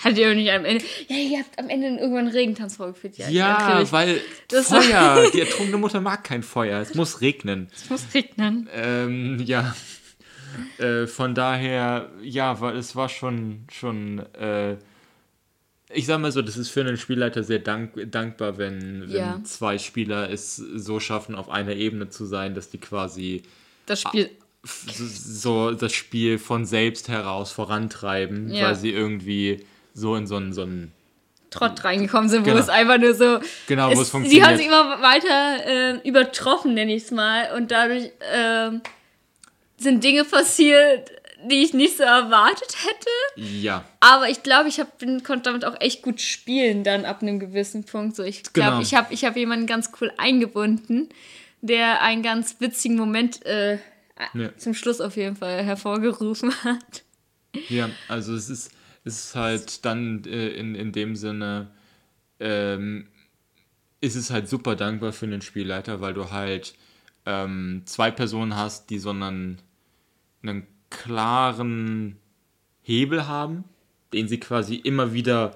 Hattet 0.04 0.20
ihr 0.20 0.30
auch 0.30 0.36
nicht 0.36 0.52
am 0.52 0.66
Ende. 0.66 0.86
Ja, 1.08 1.16
ihr 1.16 1.40
habt 1.40 1.58
am 1.58 1.68
Ende 1.68 1.88
irgendwann 1.88 2.26
einen 2.28 2.28
Regentanz 2.28 2.76
vorgeführt. 2.76 3.18
Ja, 3.18 3.28
ja, 3.30 3.92
weil 3.92 4.22
Das 4.50 4.68
Feuer, 4.68 5.26
die 5.34 5.40
ertrunkene 5.40 5.80
Mutter 5.80 6.00
mag 6.00 6.24
kein 6.24 6.44
Feuer, 6.44 6.80
es 6.80 6.94
muss 6.94 7.22
regnen. 7.22 7.70
Es 7.74 7.90
muss 7.90 8.06
regnen. 8.14 8.70
Ähm, 8.72 9.40
ja. 9.44 9.76
Äh, 10.78 11.08
von 11.08 11.34
daher, 11.34 12.12
ja, 12.22 12.62
weil 12.62 12.78
es 12.78 12.96
war 12.96 13.10
schon, 13.10 13.66
schon, 13.72 14.20
äh, 14.36 14.78
ich 15.92 16.06
sag 16.06 16.22
mal 16.22 16.32
so, 16.32 16.44
das 16.44 16.56
ist 16.56 16.70
für 16.70 16.82
einen 16.82 16.98
Spielleiter 16.98 17.42
sehr 17.42 17.58
dank, 17.58 17.94
dankbar, 18.12 18.60
wenn, 18.60 19.10
wenn 19.10 19.16
Ja. 19.16 19.42
zwei 19.44 19.80
Spieler 19.80 20.30
es 20.30 20.56
so 20.58 21.00
schaffen, 21.00 21.34
auf 21.34 21.50
einer 21.50 21.74
Ebene 21.74 22.10
zu 22.10 22.26
sein, 22.28 22.54
dass 22.54 22.70
die 22.70 22.78
quasi 22.78 23.42
Das 23.88 24.02
Spiel. 24.02 24.30
f- 24.63 24.86
so 24.89 25.71
das 25.71 25.93
Spiel 25.93 26.38
von 26.38 26.65
selbst 26.67 27.08
heraus 27.10 27.52
vorantreiben, 27.52 28.54
Ja. 28.54 28.67
weil 28.67 28.76
sie 28.76 28.91
irgendwie 28.91 29.65
so 29.95 30.15
in 30.15 30.28
so 30.28 30.36
einen, 30.36 30.54
so 30.54 30.62
einen 30.62 30.91
Trott 31.50 31.84
reingekommen 31.84 32.30
sind, 32.30 32.41
wo 32.41 32.50
Genau. 32.50 32.60
es 32.60 32.69
einfach 32.69 32.97
nur 33.00 33.13
so. 33.15 33.39
Genau, 33.67 33.88
wo 33.88 33.93
es 33.93 34.13
haben 34.13 34.23
funktioniert. 34.23 34.58
sich 34.58 34.67
immer 34.67 35.02
weiter 35.02 35.65
äh, 35.65 36.08
übertroffen, 36.08 36.73
nenne 36.76 36.93
ich 36.93 37.04
es 37.06 37.12
mal. 37.12 37.56
Und 37.56 37.71
dadurch 37.71 38.12
ähm, 38.34 38.82
sind 39.78 40.04
Dinge 40.04 40.23
passiert, 40.26 41.10
die 41.50 41.63
ich 41.63 41.73
nicht 41.73 41.97
so 41.97 42.04
erwartet 42.04 42.76
hätte. 42.84 43.41
Ja. 43.41 43.86
Aber 44.02 44.28
ich 44.30 44.43
glaube, 44.43 44.67
ich 44.69 44.80
hab, 44.80 44.97
bin, 44.97 45.23
konnte 45.23 45.43
damit 45.43 45.63
auch 45.65 45.80
echt 45.80 46.02
gut 46.02 46.19
spielen, 46.19 46.84
dann 46.84 47.06
ab 47.06 47.21
einem 47.21 47.39
gewissen 47.39 47.86
Punkt. 47.86 48.15
So, 48.17 48.23
ich 48.23 48.43
glaube, 48.52 48.71
Genau. 48.71 48.82
ich 48.82 48.93
habe 48.95 49.13
ich 49.13 49.23
hab 49.23 49.38
jemanden 49.38 49.67
ganz 49.67 49.91
cool 50.02 50.12
eingebunden, 50.17 51.08
der 51.62 52.02
einen 52.02 52.24
ganz 52.24 52.60
witzigen 52.60 52.98
Moment 52.98 53.46
äh, 53.46 53.80
Ja. 54.34 54.56
zum 54.58 54.74
Schluss 54.74 55.02
auf 55.02 55.15
jeden 55.17 55.36
Fall 55.36 55.63
hervorgerufen 55.63 56.52
hat. 56.63 57.04
Ja, 57.70 57.89
also 58.08 58.36
es 58.36 58.50
ist, 58.50 58.72
es 59.04 59.26
ist 59.26 59.36
halt 59.36 59.86
dann 59.86 60.24
äh, 60.26 60.50
in, 60.50 60.76
in 60.76 60.91
dem 60.91 61.15
Sinne, 61.15 61.72
ähm, 62.39 63.08
ist 64.02 64.15
es 64.15 64.30
halt 64.30 64.48
super 64.48 64.76
dankbar 64.76 65.12
für 65.12 65.28
den 65.28 65.41
Spielleiter, 65.41 66.02
weil 66.02 66.13
du 66.13 66.30
halt 66.32 66.76
ähm, 67.26 67.82
zwei 67.86 68.12
Personen 68.12 68.56
hast, 68.56 68.89
die 68.91 69.00
so 69.00 69.10
einen, 69.10 69.60
einen 70.43 70.67
klaren 70.89 72.17
Hebel 72.84 73.28
haben, 73.28 73.63
den 74.13 74.28
sie 74.28 74.39
quasi 74.39 74.76
immer 74.76 75.13
wieder 75.13 75.56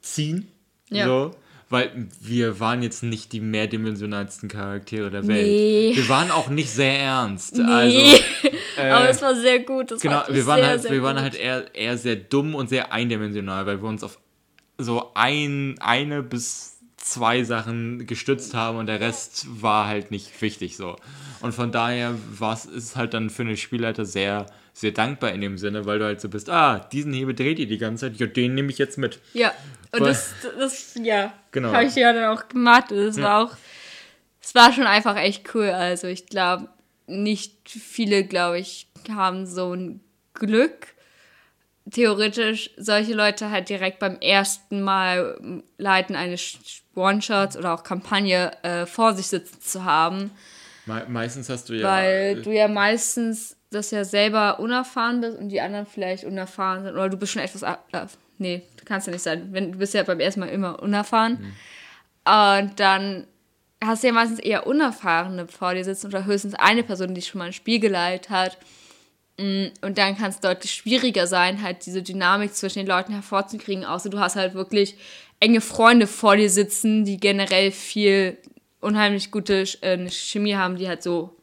ziehen. 0.00 0.48
Ja. 0.90 1.06
So. 1.06 1.34
Weil 1.70 2.08
wir 2.20 2.60
waren 2.60 2.82
jetzt 2.82 3.02
nicht 3.02 3.32
die 3.32 3.40
mehrdimensionalsten 3.40 4.48
Charaktere 4.48 5.10
der 5.10 5.26
Welt. 5.26 5.46
Nee. 5.46 5.92
Wir 5.94 6.08
waren 6.08 6.30
auch 6.30 6.48
nicht 6.48 6.70
sehr 6.70 6.98
ernst. 6.98 7.58
Nee. 7.58 7.62
Also, 7.64 7.98
Aber 8.78 9.08
es 9.10 9.20
war 9.20 9.34
sehr 9.34 9.58
gut. 9.60 9.90
Das 9.90 10.00
Genau, 10.00 10.22
wir 10.28 10.46
waren 10.46 10.60
sehr, 10.60 10.66
halt, 10.68 10.82
sehr 10.82 10.90
wir 10.92 11.02
waren 11.02 11.16
gut. 11.16 11.22
halt 11.24 11.34
eher, 11.34 11.74
eher 11.74 11.98
sehr 11.98 12.16
dumm 12.16 12.54
und 12.54 12.70
sehr 12.70 12.92
eindimensional, 12.92 13.66
weil 13.66 13.82
wir 13.82 13.88
uns 13.88 14.02
auf 14.02 14.18
so 14.78 15.10
ein, 15.14 15.74
eine 15.80 16.22
bis 16.22 16.77
zwei 16.98 17.42
Sachen 17.44 18.06
gestützt 18.06 18.54
haben 18.54 18.76
und 18.78 18.86
der 18.86 19.00
Rest 19.00 19.46
war 19.62 19.86
halt 19.86 20.10
nicht 20.10 20.40
wichtig 20.42 20.76
so. 20.76 20.96
Und 21.40 21.54
von 21.54 21.72
daher 21.72 22.14
war 22.38 22.52
es 22.54 22.64
ist 22.66 22.96
halt 22.96 23.14
dann 23.14 23.30
für 23.30 23.44
den 23.44 23.56
Spielleiter 23.56 24.04
sehr, 24.04 24.46
sehr 24.72 24.90
dankbar 24.92 25.32
in 25.32 25.40
dem 25.40 25.58
Sinne, 25.58 25.86
weil 25.86 25.98
du 25.98 26.04
halt 26.04 26.20
so 26.20 26.28
bist, 26.28 26.50
ah, 26.50 26.80
diesen 26.92 27.12
Hebel 27.12 27.34
dreht 27.34 27.58
ihr 27.58 27.66
die 27.68 27.78
ganze 27.78 28.10
Zeit, 28.10 28.18
ja, 28.20 28.26
den 28.26 28.54
nehme 28.54 28.70
ich 28.70 28.78
jetzt 28.78 28.98
mit. 28.98 29.20
Ja, 29.32 29.52
und 29.92 30.00
Weil- 30.00 30.08
das, 30.08 30.34
das, 30.58 30.94
ja, 31.02 31.32
Genau. 31.52 31.72
habe 31.72 31.84
ich 31.84 31.94
ja 31.94 32.12
dann 32.12 32.36
auch 32.36 32.48
gemacht. 32.48 32.90
Und 32.92 32.98
Es 32.98 33.16
Ja. 33.16 33.22
war 33.24 33.44
auch, 33.44 33.56
es 34.42 34.54
war 34.54 34.72
schon 34.72 34.86
einfach 34.86 35.16
echt 35.16 35.54
cool. 35.54 35.70
Also 35.70 36.08
ich 36.08 36.26
glaube, 36.26 36.68
nicht 37.06 37.68
viele, 37.68 38.24
glaube 38.24 38.58
ich, 38.58 38.88
haben 39.08 39.46
so 39.46 39.72
ein 39.72 40.00
Glück. 40.34 40.88
Theoretisch 41.90 42.70
solche 42.76 43.14
Leute 43.14 43.50
halt 43.50 43.70
direkt 43.70 43.98
beim 43.98 44.18
ersten 44.20 44.82
Mal 44.82 45.62
leiten 45.78 46.16
eines 46.16 46.58
One-Shots 46.98 47.56
oder 47.56 47.74
auch 47.74 47.82
Kampagne 47.82 48.52
äh, 48.62 48.86
vor 48.86 49.14
sich 49.14 49.26
sitzen 49.26 49.60
zu 49.60 49.84
haben. 49.84 50.30
Me 50.86 51.04
meistens 51.08 51.48
hast 51.48 51.68
du 51.68 51.74
ja. 51.74 51.86
Weil 51.86 52.42
du 52.42 52.50
ja 52.50 52.68
meistens 52.68 53.56
das 53.70 53.90
ja 53.90 54.04
selber 54.04 54.60
unerfahren 54.60 55.20
bist 55.20 55.38
und 55.38 55.50
die 55.50 55.60
anderen 55.60 55.86
vielleicht 55.86 56.24
unerfahren 56.24 56.84
sind. 56.84 56.94
Oder 56.94 57.08
du 57.08 57.16
bist 57.16 57.32
schon 57.32 57.42
etwas. 57.42 57.62
Äh, 57.62 57.76
nee, 58.38 58.62
du 58.76 58.84
kannst 58.84 59.06
ja 59.06 59.12
nicht 59.12 59.22
sein. 59.22 59.48
Wenn, 59.52 59.72
du 59.72 59.78
bist 59.78 59.94
ja 59.94 60.02
beim 60.02 60.20
ersten 60.20 60.40
Mal 60.40 60.48
immer 60.48 60.82
unerfahren. 60.82 61.54
Und 62.24 62.80
dann 62.80 63.26
hast 63.82 64.02
du 64.02 64.08
ja 64.08 64.12
meistens 64.12 64.40
eher 64.40 64.66
Unerfahrene 64.66 65.46
vor 65.48 65.74
dir 65.74 65.84
sitzen 65.84 66.08
oder 66.08 66.24
höchstens 66.24 66.54
eine 66.54 66.82
Person, 66.82 67.14
die 67.14 67.22
schon 67.22 67.38
mal 67.38 67.46
ein 67.46 67.52
Spiel 67.52 67.80
geleitet 67.80 68.30
hat. 68.30 68.58
Mm, 69.38 69.66
Und 69.82 69.98
dann 69.98 70.16
kann 70.16 70.30
es 70.30 70.40
deutlich 70.40 70.72
schwieriger 70.72 71.26
sein, 71.26 71.62
halt 71.62 71.86
diese 71.86 72.02
Dynamik 72.02 72.54
zwischen 72.54 72.80
den 72.80 72.88
Leuten 72.88 73.12
hervorzukriegen, 73.12 73.84
außer 73.84 74.10
du 74.10 74.18
hast 74.18 74.36
halt 74.36 74.54
wirklich 74.54 74.96
enge 75.40 75.60
Freunde 75.60 76.06
vor 76.06 76.36
dir 76.36 76.50
sitzen, 76.50 77.04
die 77.04 77.18
generell 77.18 77.70
viel 77.70 78.38
unheimlich 78.80 79.30
gute 79.30 79.64
äh, 79.80 80.10
Chemie 80.10 80.54
haben, 80.54 80.76
die 80.76 80.88
halt 80.88 81.02
so 81.02 81.36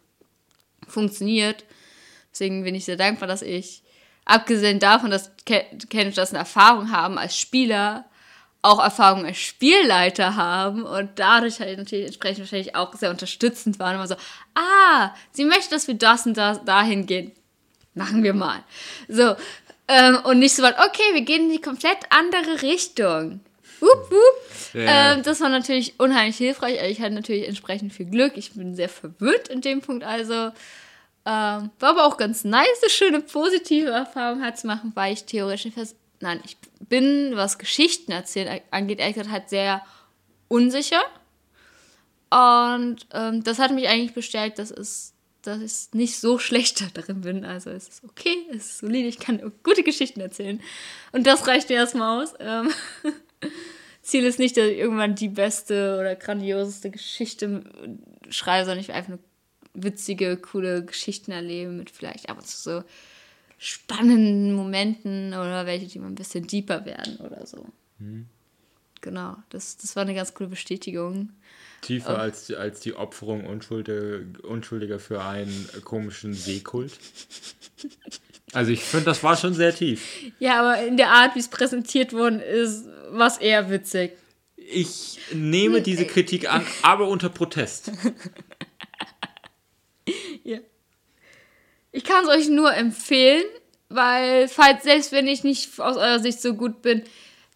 funktioniert. 0.87 1.65
Deswegen 2.31 2.63
bin 2.63 2.75
ich 2.75 2.85
sehr 2.85 2.97
dankbar, 2.97 3.27
dass 3.27 3.41
ich, 3.41 3.83
abgesehen 4.25 4.79
davon, 4.79 5.11
dass 5.11 5.31
Ken 5.45 5.63
Ken 5.89 6.07
und 6.07 6.17
Justin 6.17 6.37
Erfahrung 6.37 6.91
haben 6.91 7.17
als 7.17 7.37
Spieler, 7.37 8.05
auch 8.61 8.83
Erfahrung 8.83 9.25
als 9.25 9.37
Spielleiter 9.37 10.35
haben 10.35 10.83
und 10.83 11.11
dadurch 11.15 11.59
halt 11.59 11.77
natürlich 11.77 12.07
entsprechend 12.07 12.39
wahrscheinlich 12.39 12.75
auch 12.75 12.93
sehr 12.95 13.11
unterstützend 13.11 13.79
waren. 13.79 13.95
Immer 13.95 14.07
so, 14.07 14.15
ah, 14.55 15.13
sie 15.31 15.45
möchte, 15.45 15.69
dass 15.69 15.87
wir 15.87 15.95
das 15.95 16.25
und 16.25 16.35
das 16.35 16.65
dahin 16.65 17.05
gehen. 17.05 17.31
Machen 17.93 18.23
wir 18.23 18.33
mal. 18.33 18.63
So, 19.07 19.35
ähm, 19.87 20.17
und 20.23 20.39
nicht 20.39 20.55
so 20.55 20.63
weit, 20.63 20.77
okay, 20.79 21.13
wir 21.13 21.21
gehen 21.21 21.43
in 21.43 21.51
die 21.51 21.61
komplett 21.61 21.99
andere 22.09 22.63
Richtung. 22.63 23.39
Wupp, 23.79 24.11
wupp. 24.11 24.73
Ja. 24.73 25.13
Ähm, 25.13 25.23
das 25.23 25.41
war 25.41 25.49
natürlich 25.49 25.99
unheimlich 25.99 26.37
hilfreich. 26.37 26.79
Ich 26.89 27.01
hatte 27.01 27.13
natürlich 27.13 27.47
entsprechend 27.47 27.93
viel 27.93 28.05
Glück. 28.05 28.33
Ich 28.35 28.53
bin 28.53 28.75
sehr 28.75 28.89
verwirrt 28.89 29.47
in 29.47 29.61
dem 29.61 29.81
Punkt. 29.81 30.03
Also 30.03 30.51
ähm, 31.27 31.71
war 31.79 31.89
aber 31.89 32.05
auch 32.05 32.17
ganz 32.17 32.43
nice, 32.43 32.67
eine 32.81 32.89
schöne 32.91 33.21
positive 33.21 33.89
Erfahrung 33.89 34.43
halt 34.43 34.57
zu 34.59 34.67
machen, 34.67 34.91
weil 34.93 35.13
ich 35.13 35.25
theoretisch 35.25 35.73
fest. 35.73 35.95
Nein, 36.19 36.39
ich 36.45 36.55
bin, 36.87 37.31
was 37.35 37.57
Geschichten 37.57 38.11
erzählen 38.11 38.61
angeht, 38.71 38.99
ehrlich 38.99 39.15
gesagt 39.15 39.33
halt 39.33 39.49
sehr 39.49 39.81
unsicher. 40.47 41.01
Und 42.29 43.07
ähm, 43.11 43.43
das 43.43 43.59
hat 43.59 43.71
mich 43.71 43.87
eigentlich 43.87 44.13
bestärkt, 44.13 44.59
dass, 44.59 44.69
es, 44.69 45.13
dass 45.41 45.61
ich 45.61 45.93
nicht 45.93 46.19
so 46.19 46.37
schlecht 46.37 46.83
darin 46.95 47.21
bin. 47.21 47.43
Also 47.43 47.71
es 47.71 47.87
ist 47.87 48.03
okay, 48.03 48.37
es 48.51 48.65
ist 48.65 48.77
solide, 48.79 49.07
ich 49.07 49.19
kann 49.19 49.51
gute 49.63 49.83
Geschichten 49.83 50.21
erzählen. 50.21 50.61
Und 51.11 51.25
das 51.25 51.47
reicht 51.47 51.69
mir 51.69 51.75
erstmal 51.75 52.21
aus. 52.21 52.33
Ähm, 52.39 52.71
Ziel 54.01 54.23
ist 54.25 54.39
nicht, 54.39 54.55
dass 54.57 54.67
ich 54.67 54.77
irgendwann 54.77 55.15
die 55.15 55.29
beste 55.29 55.97
oder 55.99 56.15
grandioseste 56.15 56.91
Geschichte 56.91 57.63
schreibe, 58.29 58.65
sondern 58.65 58.79
ich 58.79 58.87
will 58.87 58.95
einfach 58.95 59.09
nur 59.09 59.19
witzige, 59.73 60.37
coole 60.37 60.85
Geschichten 60.85 61.31
erleben 61.31 61.77
mit 61.77 61.89
vielleicht 61.89 62.29
ab 62.29 62.37
und 62.37 62.47
zu 62.47 62.57
so 62.57 62.83
spannenden 63.57 64.53
Momenten 64.53 65.29
oder 65.29 65.65
welche, 65.65 65.87
die 65.87 65.99
mal 65.99 66.07
ein 66.07 66.15
bisschen 66.15 66.45
deeper 66.47 66.85
werden 66.85 67.17
oder 67.17 67.45
so. 67.45 67.65
Genau, 69.01 69.37
das, 69.49 69.77
das 69.77 69.95
war 69.95 70.03
eine 70.03 70.15
ganz 70.15 70.33
coole 70.33 70.49
Bestätigung. 70.49 71.29
Tiefer 71.85 72.17
als, 72.17 72.51
als 72.51 72.79
die 72.79 72.95
Opferung 72.95 73.45
Unschuldiger, 73.45 74.19
Unschuldiger 74.43 74.99
für 74.99 75.23
einen 75.23 75.69
komischen 75.83 76.33
Seekult. 76.33 76.91
Also 78.53 78.71
ich 78.71 78.81
finde, 78.81 79.05
das 79.05 79.23
war 79.23 79.37
schon 79.37 79.53
sehr 79.53 79.75
tief. 79.75 80.31
Ja, 80.39 80.59
aber 80.61 80.85
in 80.85 80.97
der 80.97 81.09
Art, 81.09 81.35
wie 81.35 81.39
es 81.39 81.47
präsentiert 81.47 82.13
worden 82.13 82.39
ist, 82.39 82.85
war 83.09 83.27
es 83.27 83.37
eher 83.37 83.69
witzig. 83.69 84.13
Ich 84.55 85.19
nehme 85.33 85.81
diese 85.81 86.05
Kritik 86.05 86.51
an, 86.51 86.65
aber 86.81 87.07
unter 87.07 87.29
Protest. 87.29 87.91
Ja. 90.43 90.59
Ich 91.91 92.03
kann 92.03 92.23
es 92.23 92.29
euch 92.29 92.49
nur 92.49 92.71
empfehlen, 92.71 93.43
weil, 93.89 94.47
falls, 94.47 94.83
selbst 94.83 95.11
wenn 95.11 95.27
ich 95.27 95.43
nicht 95.43 95.79
aus 95.79 95.97
eurer 95.97 96.19
Sicht 96.19 96.39
so 96.39 96.53
gut 96.53 96.83
bin, 96.83 97.01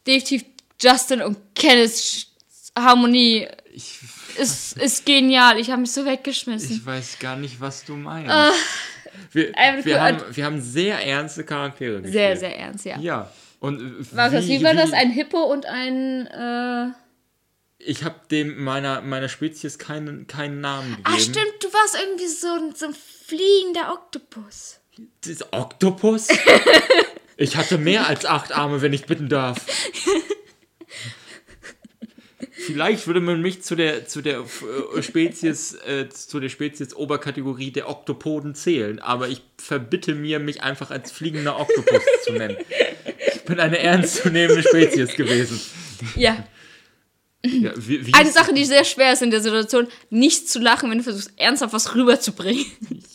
definitiv 0.07 0.45
Justin 0.81 1.21
und 1.21 1.37
Kenneths 1.53 2.29
Harmonie 2.75 3.47
Ich, 3.71 3.99
ist, 4.39 4.77
ist 4.77 5.05
genial. 5.05 5.59
Ich 5.59 5.69
habe 5.69 5.81
mich 5.81 5.91
so 5.91 6.05
weggeschmissen. 6.05 6.77
ich 6.77 6.85
weiß 6.85 7.19
gar 7.19 7.35
nicht, 7.35 7.59
was 7.59 7.83
du 7.85 7.95
meinst. 7.95 8.31
Ah. 8.31 8.51
wir, 9.31 9.53
wir, 9.83 10.01
haben, 10.01 10.21
wir 10.31 10.45
haben 10.45 10.61
sehr 10.61 11.05
ernste 11.05 11.43
Charaktere 11.43 12.01
gespielt. 12.01 12.13
sehr, 12.13 12.37
sehr 12.37 12.57
ernst, 12.57 12.85
ja. 12.85 12.97
Ja. 12.99 13.31
Und 13.59 13.79
äh, 13.81 14.15
Markus, 14.15 14.47
wie, 14.47 14.63
war 14.63 14.73
das? 14.73 14.93
Ein 14.93 15.11
Hippo 15.11 15.43
und 15.43 15.65
ein. 15.65 16.27
Äh... 16.27 16.87
Ich 17.79 18.03
habe 18.03 18.15
dem 18.31 18.63
meiner, 18.63 19.01
meiner 19.01 19.29
Spezies 19.29 19.77
keinen, 19.77 20.27
keinen 20.27 20.61
Namen 20.61 20.97
gegeben. 20.97 21.03
Ah, 21.05 21.19
stimmt, 21.19 21.53
du 21.61 21.67
warst 21.71 21.97
irgendwie 22.01 22.27
so, 22.27 22.47
ein- 22.47 22.75
so 22.75 22.87
ein 22.87 22.95
fliegender 23.25 23.93
Oktopus. 23.93 24.79
Das 25.21 25.53
Oktopus? 25.53 26.27
ich 27.37 27.55
hatte 27.55 27.77
mehr 27.77 28.07
als 28.07 28.25
acht 28.25 28.51
Arme, 28.51 28.81
wenn 28.81 28.91
ich 28.91 29.05
bitten 29.05 29.29
darf. 29.29 29.57
Vielleicht 32.73 33.07
würde 33.07 33.19
man 33.21 33.41
mich 33.41 33.61
zu 33.63 33.75
der, 33.75 34.07
zu 34.07 34.21
der 34.21 34.39
äh, 34.95 35.01
Spezies, 35.01 35.73
äh, 35.73 36.07
zu 36.09 36.39
der 36.39 36.49
Spezies 36.49 36.95
Oberkategorie 36.95 37.71
der 37.71 37.89
Oktopoden 37.89 38.55
zählen, 38.55 38.99
aber 38.99 39.27
ich 39.27 39.41
verbitte 39.57 40.15
mir, 40.15 40.39
mich 40.39 40.61
einfach 40.63 40.91
als 40.91 41.11
fliegender 41.11 41.59
Oktopus 41.59 42.01
zu 42.25 42.33
nennen. 42.33 42.57
Ich 43.33 43.41
bin 43.43 43.59
eine 43.59 43.79
ernstzunehmende 43.79 44.63
Spezies 44.63 45.15
gewesen. 45.15 45.59
Ja. 46.15 46.43
Ja, 47.45 47.71
wie, 47.77 48.05
wie 48.05 48.13
Eine 48.13 48.27
ist- 48.27 48.35
Sache, 48.35 48.53
die 48.53 48.65
sehr 48.65 48.83
schwer 48.83 49.13
ist 49.13 49.21
in 49.21 49.31
der 49.31 49.39
Situation, 49.41 49.87
nicht 50.09 50.49
zu 50.49 50.59
lachen, 50.59 50.91
wenn 50.91 50.97
du 50.97 51.03
versuchst, 51.05 51.31
ernsthaft 51.37 51.73
was 51.73 51.95
rüberzubringen. 51.95 52.65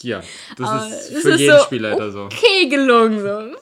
Ja, 0.01 0.23
das 0.57 0.67
Aber 0.69 0.87
ist 0.89 1.23
für 1.23 1.31
ist 1.33 1.41
jeden 1.41 1.59
so 1.59 1.65
Spielleiter 1.65 2.11
so. 2.11 2.23
Okay, 2.25 2.69
gelungen. 2.71 3.21
So. 3.21 3.57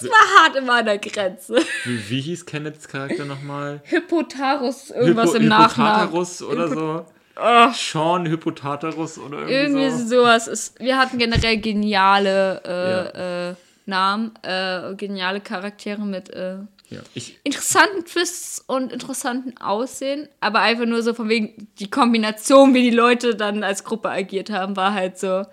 Es 0.00 0.08
war 0.10 0.42
hart 0.44 0.56
immer 0.56 0.74
an 0.74 0.84
der 0.86 0.98
Grenze. 0.98 1.56
Wie, 1.84 2.10
wie 2.10 2.20
hieß 2.20 2.46
Kenneths 2.46 2.86
Charakter 2.88 3.24
nochmal? 3.24 3.80
Hippotarus, 3.84 4.90
irgendwas 4.90 5.30
Hypo- 5.30 5.36
im 5.36 5.48
Nachnamen. 5.48 6.02
Hypotatarus 6.12 6.42
oder 6.42 6.68
so? 6.68 7.06
Oh, 7.40 7.72
Sean 7.72 8.26
Hypotatarus 8.26 9.18
oder 9.18 9.38
irgendwie, 9.48 9.80
irgendwie 9.82 9.90
so? 10.02 10.06
sowas. 10.22 10.48
Ist, 10.48 10.78
wir 10.80 10.98
hatten 10.98 11.18
generell 11.18 11.58
geniale 11.58 12.62
äh, 12.64 13.50
äh, 13.50 13.54
Namen, 13.86 14.32
äh, 14.42 14.94
geniale 14.96 15.40
Charaktere 15.40 16.02
mit 16.04 16.30
äh, 16.30 16.56
Ja, 16.88 17.00
ich, 17.14 17.38
interessanten 17.44 18.04
Twists 18.04 18.62
und 18.66 18.92
interessanten 18.92 19.56
Aussehen, 19.58 20.28
aber 20.40 20.60
einfach 20.60 20.84
nur 20.86 21.02
so 21.02 21.14
von 21.14 21.28
wegen 21.28 21.68
die 21.78 21.88
Kombination, 21.90 22.74
wie 22.74 22.82
die 22.82 22.96
Leute 22.96 23.34
dann 23.36 23.62
als 23.62 23.84
Gruppe 23.84 24.10
agiert 24.10 24.50
haben, 24.50 24.76
war 24.76 24.92
halt 24.92 25.18
so 25.18 25.44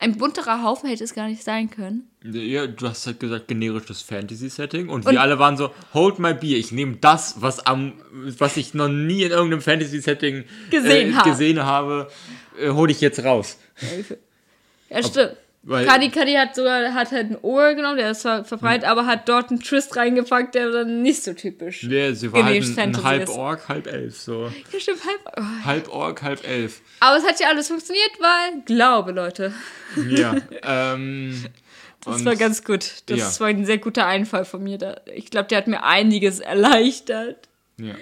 ein 0.00 0.16
bunterer 0.16 0.62
Haufen 0.62 0.88
hätte 0.88 1.04
es 1.04 1.14
gar 1.14 1.28
nicht 1.28 1.44
sein 1.44 1.70
können. 1.70 2.10
Ja, 2.26 2.66
du 2.66 2.88
hast 2.88 3.06
halt 3.06 3.20
gesagt, 3.20 3.48
generisches 3.48 4.00
Fantasy-Setting. 4.00 4.88
Und, 4.88 5.04
wir 5.04 5.20
alle 5.20 5.38
waren 5.38 5.58
so, 5.58 5.74
hold 5.92 6.18
my 6.18 6.32
beer. 6.32 6.56
Ich 6.56 6.72
nehme 6.72 6.96
das, 6.96 7.34
was 7.42 7.66
am, 7.66 7.92
was 8.12 8.56
ich 8.56 8.72
noch 8.72 8.88
nie 8.88 9.24
in 9.24 9.30
irgendeinem 9.30 9.60
Fantasy-Setting 9.60 10.44
Gesehen 10.70 11.10
äh, 11.10 11.14
habe. 11.16 11.30
gesehen 11.30 11.62
habe, 11.62 12.08
äh, 12.58 12.70
hole 12.70 12.90
ich 12.92 13.02
jetzt 13.02 13.22
raus. 13.22 13.58
Ja, 14.88 15.02
stimmt. 15.02 15.36
weil- 15.64 15.84
Kadi 15.86 16.08
Kadi 16.10 16.32
hat 16.34 16.54
sogar 16.54 16.94
hat 16.94 17.10
halt 17.10 17.30
ein 17.30 17.38
Ohr 17.42 17.74
genommen, 17.74 17.98
der 17.98 18.10
ist 18.12 18.20
zwar 18.22 18.38
Hm. 18.38 18.44
verbreitet, 18.46 18.84
aber 18.88 19.04
hat 19.06 19.28
dort 19.28 19.50
einen 19.50 19.60
Twist 19.60 19.94
reingepackt, 19.96 20.54
der 20.54 20.70
dann 20.70 21.02
nicht 21.02 21.22
so 21.24 21.34
typisch. 21.34 21.82
Ja, 21.84 22.14
sie 22.14 22.32
war 22.32 22.42
halt 22.44 22.62
ein, 22.64 22.78
ein 22.78 23.02
halb. 23.04 23.28
Ork, 23.28 23.68
halb 23.68 23.86
Elf. 23.86 24.16
So. 24.18 24.50
Ja, 24.72 24.80
stimmt, 24.80 25.00
halb. 25.04 25.20
Oh. 25.36 25.64
Halb 25.66 25.88
Ork, 25.88 26.22
halb 26.22 26.46
Elf. 26.48 26.80
Aber 27.00 27.18
es 27.18 27.24
hat 27.26 27.38
ja 27.40 27.48
alles 27.48 27.68
funktioniert, 27.68 28.12
weil 28.18 28.62
Glaube, 28.64 29.12
Leute. 29.12 29.52
Ja. 30.08 30.36
ähm, 30.62 31.44
Das 32.04 32.16
und- 32.16 32.24
war 32.24 32.36
ganz 32.36 32.64
gut. 32.64 33.02
Das 33.06 33.18
ja. 33.18 33.40
war 33.40 33.48
ein 33.48 33.64
sehr 33.64 33.78
guter 33.78 34.06
Einfall 34.06 34.44
von 34.44 34.62
mir. 34.62 34.78
Da. 34.78 35.00
Ich 35.14 35.30
glaube, 35.30 35.48
der 35.48 35.58
hat 35.58 35.66
mir 35.66 35.84
einiges 35.84 36.40
erleichtert. 36.40 37.48
Ja. 37.78 37.94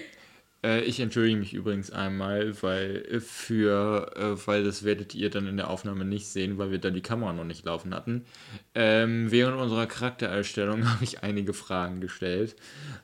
Äh, 0.63 0.81
ich 0.83 0.99
entschuldige 0.99 1.37
mich 1.37 1.53
übrigens 1.53 1.91
einmal, 1.91 2.61
weil 2.61 3.05
äh, 3.11 3.19
für, 3.19 4.11
äh, 4.15 4.47
weil 4.47 4.63
das 4.63 4.83
werdet 4.83 5.13
ihr 5.13 5.29
dann 5.29 5.47
in 5.47 5.57
der 5.57 5.69
Aufnahme 5.69 6.05
nicht 6.05 6.27
sehen, 6.27 6.57
weil 6.57 6.71
wir 6.71 6.79
da 6.79 6.89
die 6.89 7.01
Kamera 7.01 7.33
noch 7.33 7.43
nicht 7.43 7.65
laufen 7.65 7.93
hatten. 7.93 8.25
Ähm, 8.73 9.29
während 9.29 9.59
unserer 9.59 9.87
Charaktererstellung 9.87 10.89
habe 10.89 11.03
ich 11.03 11.23
einige 11.23 11.53
Fragen 11.53 11.99
gestellt. 12.01 12.55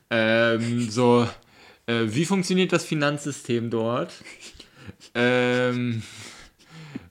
Ähm, 0.10 0.90
so, 0.90 1.28
äh, 1.86 2.06
wie 2.08 2.26
funktioniert 2.26 2.72
das 2.72 2.86
Finanzsystem 2.86 3.70
dort? 3.70 4.14
Ähm, 5.16 6.02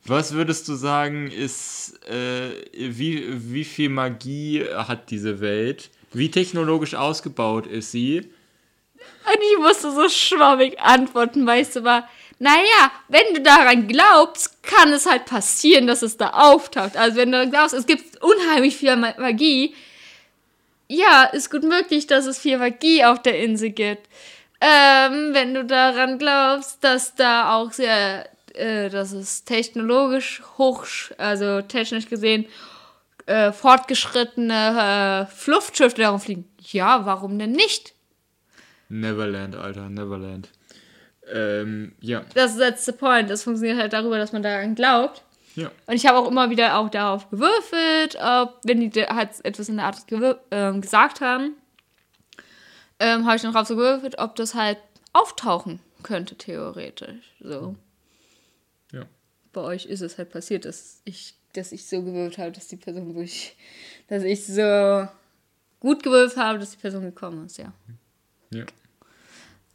was 0.09 0.33
würdest 0.33 0.69
du 0.69 0.75
sagen, 0.75 1.31
ist, 1.31 2.01
äh, 2.09 2.51
wie, 2.73 3.25
wie 3.53 3.65
viel 3.65 3.89
Magie 3.89 4.65
hat 4.65 5.11
diese 5.11 5.41
Welt? 5.41 5.91
Wie 6.13 6.31
technologisch 6.31 6.95
ausgebaut 6.95 7.67
ist 7.67 7.93
sie? 7.93 8.19
Und 8.99 9.39
ich 9.53 9.59
musste 9.59 9.91
so 9.91 10.09
schwammig 10.09 10.81
antworten, 10.81 11.47
weißt 11.47 11.77
du, 11.77 11.85
war, 11.85 12.09
naja, 12.39 12.91
wenn 13.09 13.35
du 13.35 13.41
daran 13.41 13.89
glaubst, 13.89 14.63
kann 14.63 14.93
es 14.93 15.07
halt 15.07 15.27
passieren, 15.27 15.87
dass 15.87 16.03
es 16.03 16.17
da 16.17 16.31
auftaucht. 16.31 16.97
Also 16.97 17.17
wenn 17.17 17.33
du 17.33 17.49
glaubst, 17.51 17.75
es 17.75 17.87
gibt 17.87 18.23
unheimlich 18.23 18.77
viel 18.77 18.97
Ma- 18.97 19.15
Magie, 19.19 19.75
ja, 20.89 21.25
ist 21.25 21.51
gut 21.51 21.65
möglich, 21.65 22.07
dass 22.07 22.27
es 22.27 22.39
viel 22.39 22.59
Magie 22.59 23.05
auf 23.05 23.21
der 23.21 23.39
Insel 23.41 23.71
gibt. 23.71 24.09
Ähm, 24.61 25.35
wenn 25.35 25.53
du 25.55 25.65
daran 25.65 26.19
glaubst, 26.19 26.83
dass 26.83 27.15
da 27.15 27.55
auch 27.55 27.73
sehr, 27.73 28.29
äh, 28.59 28.89
dass 28.91 29.13
es 29.13 29.45
technologisch 29.45 30.43
hoch, 30.59 30.85
also 31.17 31.63
technisch 31.63 32.09
gesehen, 32.09 32.47
äh, 33.27 33.53
fortgeschrittene 33.53 35.27
äh, 35.29 35.35
Fluftschiffe 35.35 35.97
darum 35.97 36.21
fliegen. 36.21 36.49
Ja, 36.61 37.07
warum 37.07 37.39
denn 37.39 37.53
nicht? 37.53 37.95
Neverland, 38.89 39.55
Alter, 39.57 39.89
Neverland. 39.89 40.49
Ähm, 41.31 41.93
ja, 42.01 42.25
das 42.35 42.53
ist 42.53 42.59
that's 42.59 42.87
the 42.87 42.93
point. 42.93 43.29
Das 43.29 43.43
funktioniert 43.43 43.79
halt 43.79 43.93
darüber, 43.93 44.17
dass 44.19 44.33
man 44.33 44.43
daran 44.43 44.75
glaubt. 44.75 45.23
ja. 45.57 45.71
Und 45.87 45.95
ich 45.95 46.07
habe 46.07 46.19
auch 46.19 46.27
immer 46.31 46.49
wieder 46.49 46.79
auch 46.79 46.89
darauf 46.89 47.29
gewürfelt, 47.31 48.17
ob, 48.17 48.61
wenn 48.65 48.91
die 48.91 49.03
halt 49.03 49.31
etwas 49.45 49.69
in 49.69 49.77
der 49.77 49.87
Art 49.87 49.97
gewür- 50.09 50.39
ähm, 50.51 50.81
gesagt 50.81 51.21
haben, 51.21 51.55
ähm, 52.99 53.27
habe 53.27 53.37
ich 53.37 53.43
dann 53.43 53.53
drauf 53.53 53.67
so 53.69 53.77
gewürfelt, 53.77 54.19
ob 54.19 54.37
das 54.37 54.55
halt 54.55 54.79
auftauchen 55.13 55.81
könnte, 56.03 56.35
theoretisch. 56.37 57.35
So. 57.41 57.77
Ja. 59.55 59.61
Bei 59.61 59.61
euch 59.63 59.87
ist 59.87 60.01
es 60.01 60.19
halt 60.19 60.31
passiert, 60.31 60.65
dass 60.65 61.01
ich, 61.05 61.35
dass 61.53 61.73
ich 61.73 61.87
so 61.87 62.03
gewürfelt 62.03 62.39
habe, 62.39 62.53
dass 62.53 62.69
die 62.69 62.77
Person, 62.77 63.15
wo 63.15 63.21
ich, 63.21 63.57
dass 64.09 64.23
ich 64.23 64.47
so 64.47 65.09
gut 65.81 66.03
gewürfelt 66.03 66.37
habe, 66.37 66.59
dass 66.59 66.73
die 66.73 66.77
Person 66.77 67.03
gekommen 67.03 67.47
ist, 67.47 67.59
ja. 67.59 67.73
Ja. 68.51 68.65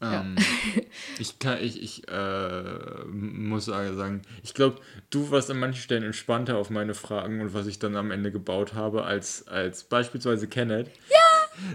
Ähm, 0.00 0.36
ich 1.18 1.38
kann, 1.38 1.58
ich, 1.62 1.82
ich 1.82 2.08
äh, 2.08 3.04
muss 3.06 3.66
sagen, 3.66 4.22
ich 4.42 4.54
glaube, 4.54 4.80
du 5.10 5.30
warst 5.30 5.50
an 5.50 5.58
manchen 5.58 5.80
Stellen 5.80 6.02
entspannter 6.02 6.58
auf 6.58 6.70
meine 6.70 6.94
Fragen 6.94 7.40
und 7.40 7.54
was 7.54 7.66
ich 7.66 7.78
dann 7.78 7.96
am 7.96 8.10
Ende 8.10 8.32
gebaut 8.32 8.74
habe, 8.74 9.04
als, 9.04 9.46
als 9.48 9.84
beispielsweise 9.84 10.48
Kenneth. 10.48 10.90
Ja! 11.10 11.18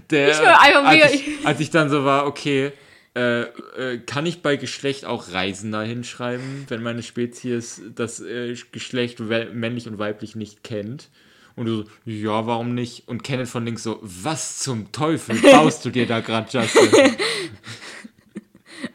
Der, 0.10 0.32
Ich 0.32 0.40
war 0.40 0.62
einfach 0.62 0.84
als, 0.84 1.14
ich, 1.14 1.46
als 1.46 1.60
ich 1.62 1.70
dann 1.70 1.90
so 1.90 2.04
war, 2.04 2.26
okay, 2.28 2.74
äh, 3.16 3.42
äh, 3.42 3.98
kann 4.00 4.26
ich 4.26 4.42
bei 4.42 4.56
Geschlecht 4.56 5.06
auch 5.06 5.32
Reisender 5.32 5.82
hinschreiben, 5.84 6.66
wenn 6.70 6.84
meine 6.84 7.04
Spezies 7.04 7.82
das 7.96 8.20
äh, 8.22 8.56
Geschlecht 8.72 9.20
männlich 9.20 9.88
und 9.88 9.98
weiblich 10.00 10.36
nicht 10.36 10.64
kennt? 10.64 11.10
Und 11.56 11.66
du 11.66 11.84
so, 11.84 11.86
ja, 12.06 12.46
warum 12.48 12.74
nicht? 12.74 13.08
Und 13.08 13.24
Kenneth 13.24 13.50
von 13.50 13.66
links 13.66 13.84
so, 13.84 14.00
was 14.02 14.60
zum 14.60 14.92
Teufel 14.94 15.36
baust 15.42 15.84
du 15.84 15.90
dir 15.90 16.06
da 16.08 16.22
gerade, 16.22 16.48
Justin? 16.58 17.16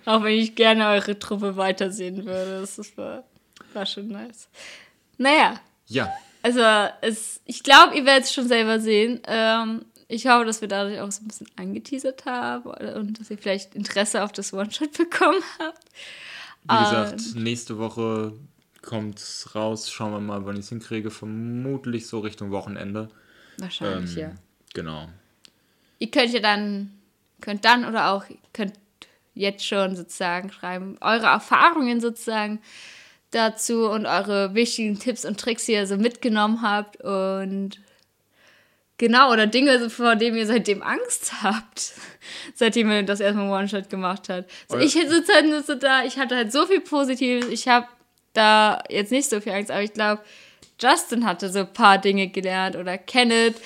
Auch 0.06 0.22
wenn 0.22 0.38
ich 0.38 0.54
gerne 0.54 0.88
eure 0.88 1.18
Truppe 1.18 1.56
weitersehen 1.56 2.24
würde. 2.24 2.60
Das 2.60 2.78
ist- 2.78 2.96
war, 2.96 3.24
war 3.72 3.86
schon 3.86 4.08
nice. 4.08 4.48
Naja, 5.18 5.60
ja, 5.86 6.10
also 6.42 6.60
es, 7.02 7.40
ich 7.44 7.62
glaube, 7.62 7.96
ihr 7.96 8.04
werdet 8.04 8.24
es 8.24 8.32
schon 8.32 8.48
selber 8.48 8.80
sehen. 8.80 9.20
Ähm, 9.26 9.84
ich 10.14 10.26
hoffe, 10.28 10.44
dass 10.44 10.60
wir 10.60 10.68
dadurch 10.68 11.00
auch 11.00 11.10
so 11.10 11.22
ein 11.22 11.28
bisschen 11.28 11.48
angeteasert 11.56 12.24
haben 12.24 12.70
und 12.96 13.18
dass 13.18 13.30
ihr 13.30 13.38
vielleicht 13.38 13.74
Interesse 13.74 14.22
auf 14.22 14.32
das 14.32 14.52
One-Shot 14.52 14.92
bekommen 14.96 15.42
habt. 15.58 15.84
Wie 16.62 16.78
gesagt, 16.78 17.34
nächste 17.34 17.78
Woche 17.78 18.32
kommt's 18.80 19.54
raus. 19.54 19.90
Schauen 19.90 20.12
wir 20.12 20.20
mal, 20.20 20.46
wann 20.46 20.54
ich 20.54 20.62
es 20.62 20.68
hinkriege. 20.68 21.10
Vermutlich 21.10 22.06
so 22.06 22.20
Richtung 22.20 22.50
Wochenende. 22.52 23.08
Wahrscheinlich, 23.58 24.16
Ähm, 24.16 24.22
ja. 24.22 24.32
Genau. 24.72 25.08
Ihr 25.98 26.10
könnt 26.10 26.32
ja 26.32 26.40
dann, 26.40 26.92
könnt 27.40 27.64
dann 27.64 27.84
oder 27.84 28.12
auch, 28.12 28.24
könnt 28.52 28.74
jetzt 29.34 29.66
schon 29.66 29.96
sozusagen 29.96 30.50
schreiben, 30.52 30.96
eure 31.00 31.26
Erfahrungen 31.26 32.00
sozusagen 32.00 32.60
dazu 33.30 33.88
und 33.90 34.06
eure 34.06 34.54
wichtigen 34.54 34.98
Tipps 34.98 35.24
und 35.24 35.40
Tricks, 35.40 35.66
die 35.66 35.72
ihr 35.72 35.86
so 35.86 35.96
mitgenommen 35.96 36.62
habt 36.62 37.00
und 37.02 37.80
genau, 39.06 39.30
oder 39.32 39.46
Dinge, 39.46 39.90
vor 39.90 40.16
denen 40.16 40.36
ihr 40.36 40.46
seitdem 40.46 40.82
Angst 40.82 41.42
habt, 41.42 41.92
seitdem 42.54 42.90
ihr 42.90 43.02
das 43.02 43.20
erstmal 43.20 43.50
One-Shot 43.50 43.90
gemacht 43.90 44.28
habt. 44.28 44.50
So, 44.68 44.76
Euer- 44.76 44.82
ich 44.82 44.92
sitze 44.92 45.32
halt 45.34 45.46
nur 45.46 45.62
so 45.62 45.74
da, 45.74 46.04
ich 46.04 46.18
hatte 46.18 46.36
halt 46.36 46.52
so 46.52 46.66
viel 46.66 46.80
Positives, 46.80 47.48
ich 47.48 47.68
habe 47.68 47.86
da 48.32 48.82
jetzt 48.88 49.12
nicht 49.12 49.28
so 49.28 49.40
viel 49.40 49.52
Angst, 49.52 49.70
aber 49.70 49.82
ich 49.82 49.92
glaube, 49.92 50.22
Justin 50.80 51.24
hatte 51.24 51.50
so 51.50 51.60
ein 51.60 51.72
paar 51.72 51.98
Dinge 51.98 52.28
gelernt 52.28 52.76
oder 52.76 52.98
Kenneth, 52.98 53.56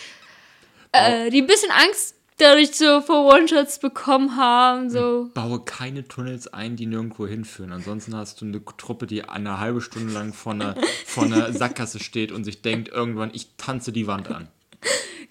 äh, 0.92 1.30
die 1.30 1.40
ein 1.42 1.46
bisschen 1.46 1.70
Angst 1.70 2.14
dadurch 2.36 2.72
so 2.76 3.00
vor 3.00 3.32
One-Shots 3.34 3.78
bekommen 3.80 4.36
haben, 4.36 4.90
so. 4.90 5.30
Baue 5.34 5.64
keine 5.64 6.06
Tunnels 6.06 6.46
ein, 6.48 6.76
die 6.76 6.86
nirgendwo 6.86 7.26
hinführen. 7.26 7.72
Ansonsten 7.72 8.14
hast 8.14 8.40
du 8.40 8.44
eine 8.44 8.62
Truppe, 8.76 9.06
die 9.06 9.24
eine 9.24 9.58
halbe 9.58 9.80
Stunde 9.80 10.12
lang 10.12 10.32
vor 10.32 10.52
einer, 10.52 10.76
vor 11.04 11.24
einer 11.24 11.52
Sackgasse 11.52 11.98
steht 11.98 12.30
und 12.30 12.44
sich 12.44 12.62
denkt, 12.62 12.88
irgendwann, 12.88 13.30
ich 13.34 13.48
tanze 13.56 13.90
die 13.92 14.06
Wand 14.06 14.28
an. 14.28 14.48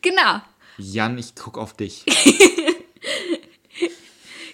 Genau, 0.02 0.42
Jan, 0.78 1.18
ich 1.18 1.36
guck 1.36 1.58
auf 1.58 1.74
dich. 1.74 2.06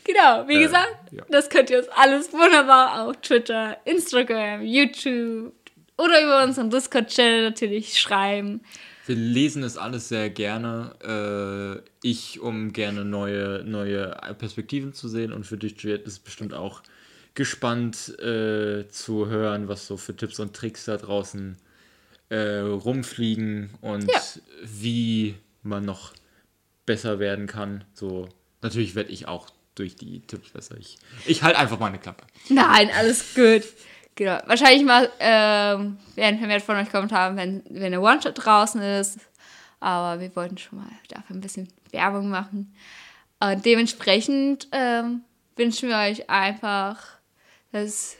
genau. 0.03 0.47
Wie 0.47 0.55
Äh, 0.55 0.63
gesagt, 0.63 0.95
ja. 1.11 1.23
das 1.29 1.49
könnt 1.49 1.69
ihr 1.69 1.79
uns 1.79 1.87
alles 1.89 2.31
wunderbar 2.33 3.07
auf 3.07 3.17
Twitter, 3.21 3.77
Instagram, 3.85 4.61
YouTube 4.63 5.53
oder 5.97 6.23
über 6.23 6.43
unseren 6.43 6.69
Discord-Channel 6.69 7.43
natürlich 7.43 7.99
schreiben. 7.99 8.61
Wir 9.05 9.15
lesen 9.17 9.63
es 9.63 9.77
alles 9.77 10.07
sehr 10.09 10.29
gerne. 10.29 11.83
Äh, 11.83 11.89
ich, 12.07 12.39
um 12.39 12.71
gerne 12.71 13.03
neue, 13.03 13.63
neue 13.65 14.15
Perspektiven 14.37 14.93
zu 14.93 15.09
sehen. 15.09 15.33
Und 15.33 15.45
für 15.45 15.57
dich, 15.57 15.79
Juliette, 15.81 16.05
ist 16.05 16.23
bestimmt 16.23 16.53
auch 16.53 16.81
gespannt 17.35 18.17
äh, 18.19 18.87
zu 18.87 19.27
hören, 19.27 19.67
was 19.67 19.87
so 19.87 19.97
für 19.97 20.15
Tipps 20.15 20.39
und 20.39 20.55
Tricks 20.55 20.85
da 20.85 20.95
draußen 20.97 21.53
äh, 21.53 21.55
rumfliegen 22.37 23.71
und 23.81 24.09
Ja. 24.11 24.19
wie 24.63 25.35
man 25.61 25.85
noch 25.85 26.13
besser 26.85 27.19
werden 27.19 27.47
kann. 27.47 27.83
So, 27.93 28.27
natürlich 28.61 28.95
werde 28.95 29.11
ich 29.11 29.27
auch 29.27 29.49
durch 29.75 29.95
die 29.95 30.19
Tipps 30.21 30.49
besser. 30.49 30.75
Ich, 30.77 30.97
ich 31.25 31.43
halte 31.43 31.57
einfach 31.59 31.79
meine 31.79 31.97
Klappe. 31.97 32.25
Nein, 32.49 32.89
alles 32.95 33.33
gut. 33.33 33.63
Genau. 34.15 34.39
Wahrscheinlich 34.45 34.83
mal 34.85 35.09
ähm, 35.19 35.97
werden 36.15 36.37
vermehrt 36.37 36.61
von 36.61 36.75
euch 36.75 36.91
Kommentare, 36.91 37.35
wenn, 37.35 37.63
wenn 37.69 37.91
der 37.91 38.01
One-Shot 38.01 38.33
draußen 38.45 38.79
ist. 38.81 39.17
Aber 39.79 40.21
wir 40.21 40.35
wollten 40.35 40.57
schon 40.57 40.79
mal 40.79 40.87
dafür 41.09 41.35
ein 41.35 41.41
bisschen 41.41 41.67
Werbung 41.91 42.29
machen. 42.29 42.73
Und 43.39 43.65
dementsprechend 43.65 44.67
ähm, 44.71 45.21
wünschen 45.55 45.89
wir 45.89 45.97
euch 45.97 46.29
einfach, 46.29 47.03
dass 47.71 48.15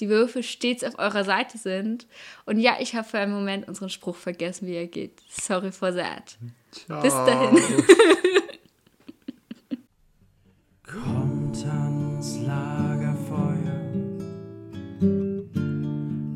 die 0.00 0.08
Würfel 0.08 0.42
stets 0.42 0.84
auf 0.84 0.98
eurer 0.98 1.24
Seite 1.24 1.58
sind. 1.58 2.06
Und 2.46 2.58
ja, 2.58 2.76
ich 2.80 2.94
habe 2.94 3.08
für 3.08 3.18
einen 3.18 3.32
Moment 3.32 3.68
unseren 3.68 3.90
Spruch 3.90 4.16
vergessen, 4.16 4.66
wie 4.66 4.74
er 4.74 4.86
geht. 4.86 5.20
Sorry 5.28 5.72
for 5.72 5.94
that. 5.94 6.36
Ciao. 6.70 7.02
Bis 7.02 7.14
dahin. 7.14 7.58
Kommt 10.86 11.66
ans 11.66 12.38
Lagerfeuer 12.46 13.78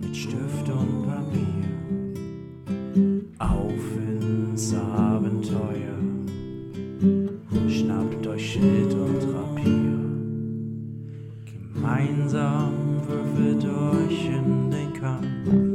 mit 0.01 0.16
Stift 0.16 0.68
und 0.68 1.07
Papier 1.07 1.70
auf 3.38 3.96
ins 3.96 4.75
Abenteuer. 4.75 5.98
Schnappt 7.68 8.27
euch 8.27 8.53
Schild. 8.53 8.81
gemeinsam 12.02 13.00
für 13.06 13.24
Verdurchen 13.36 14.70
den 14.70 14.92
Kampf. 14.94 15.71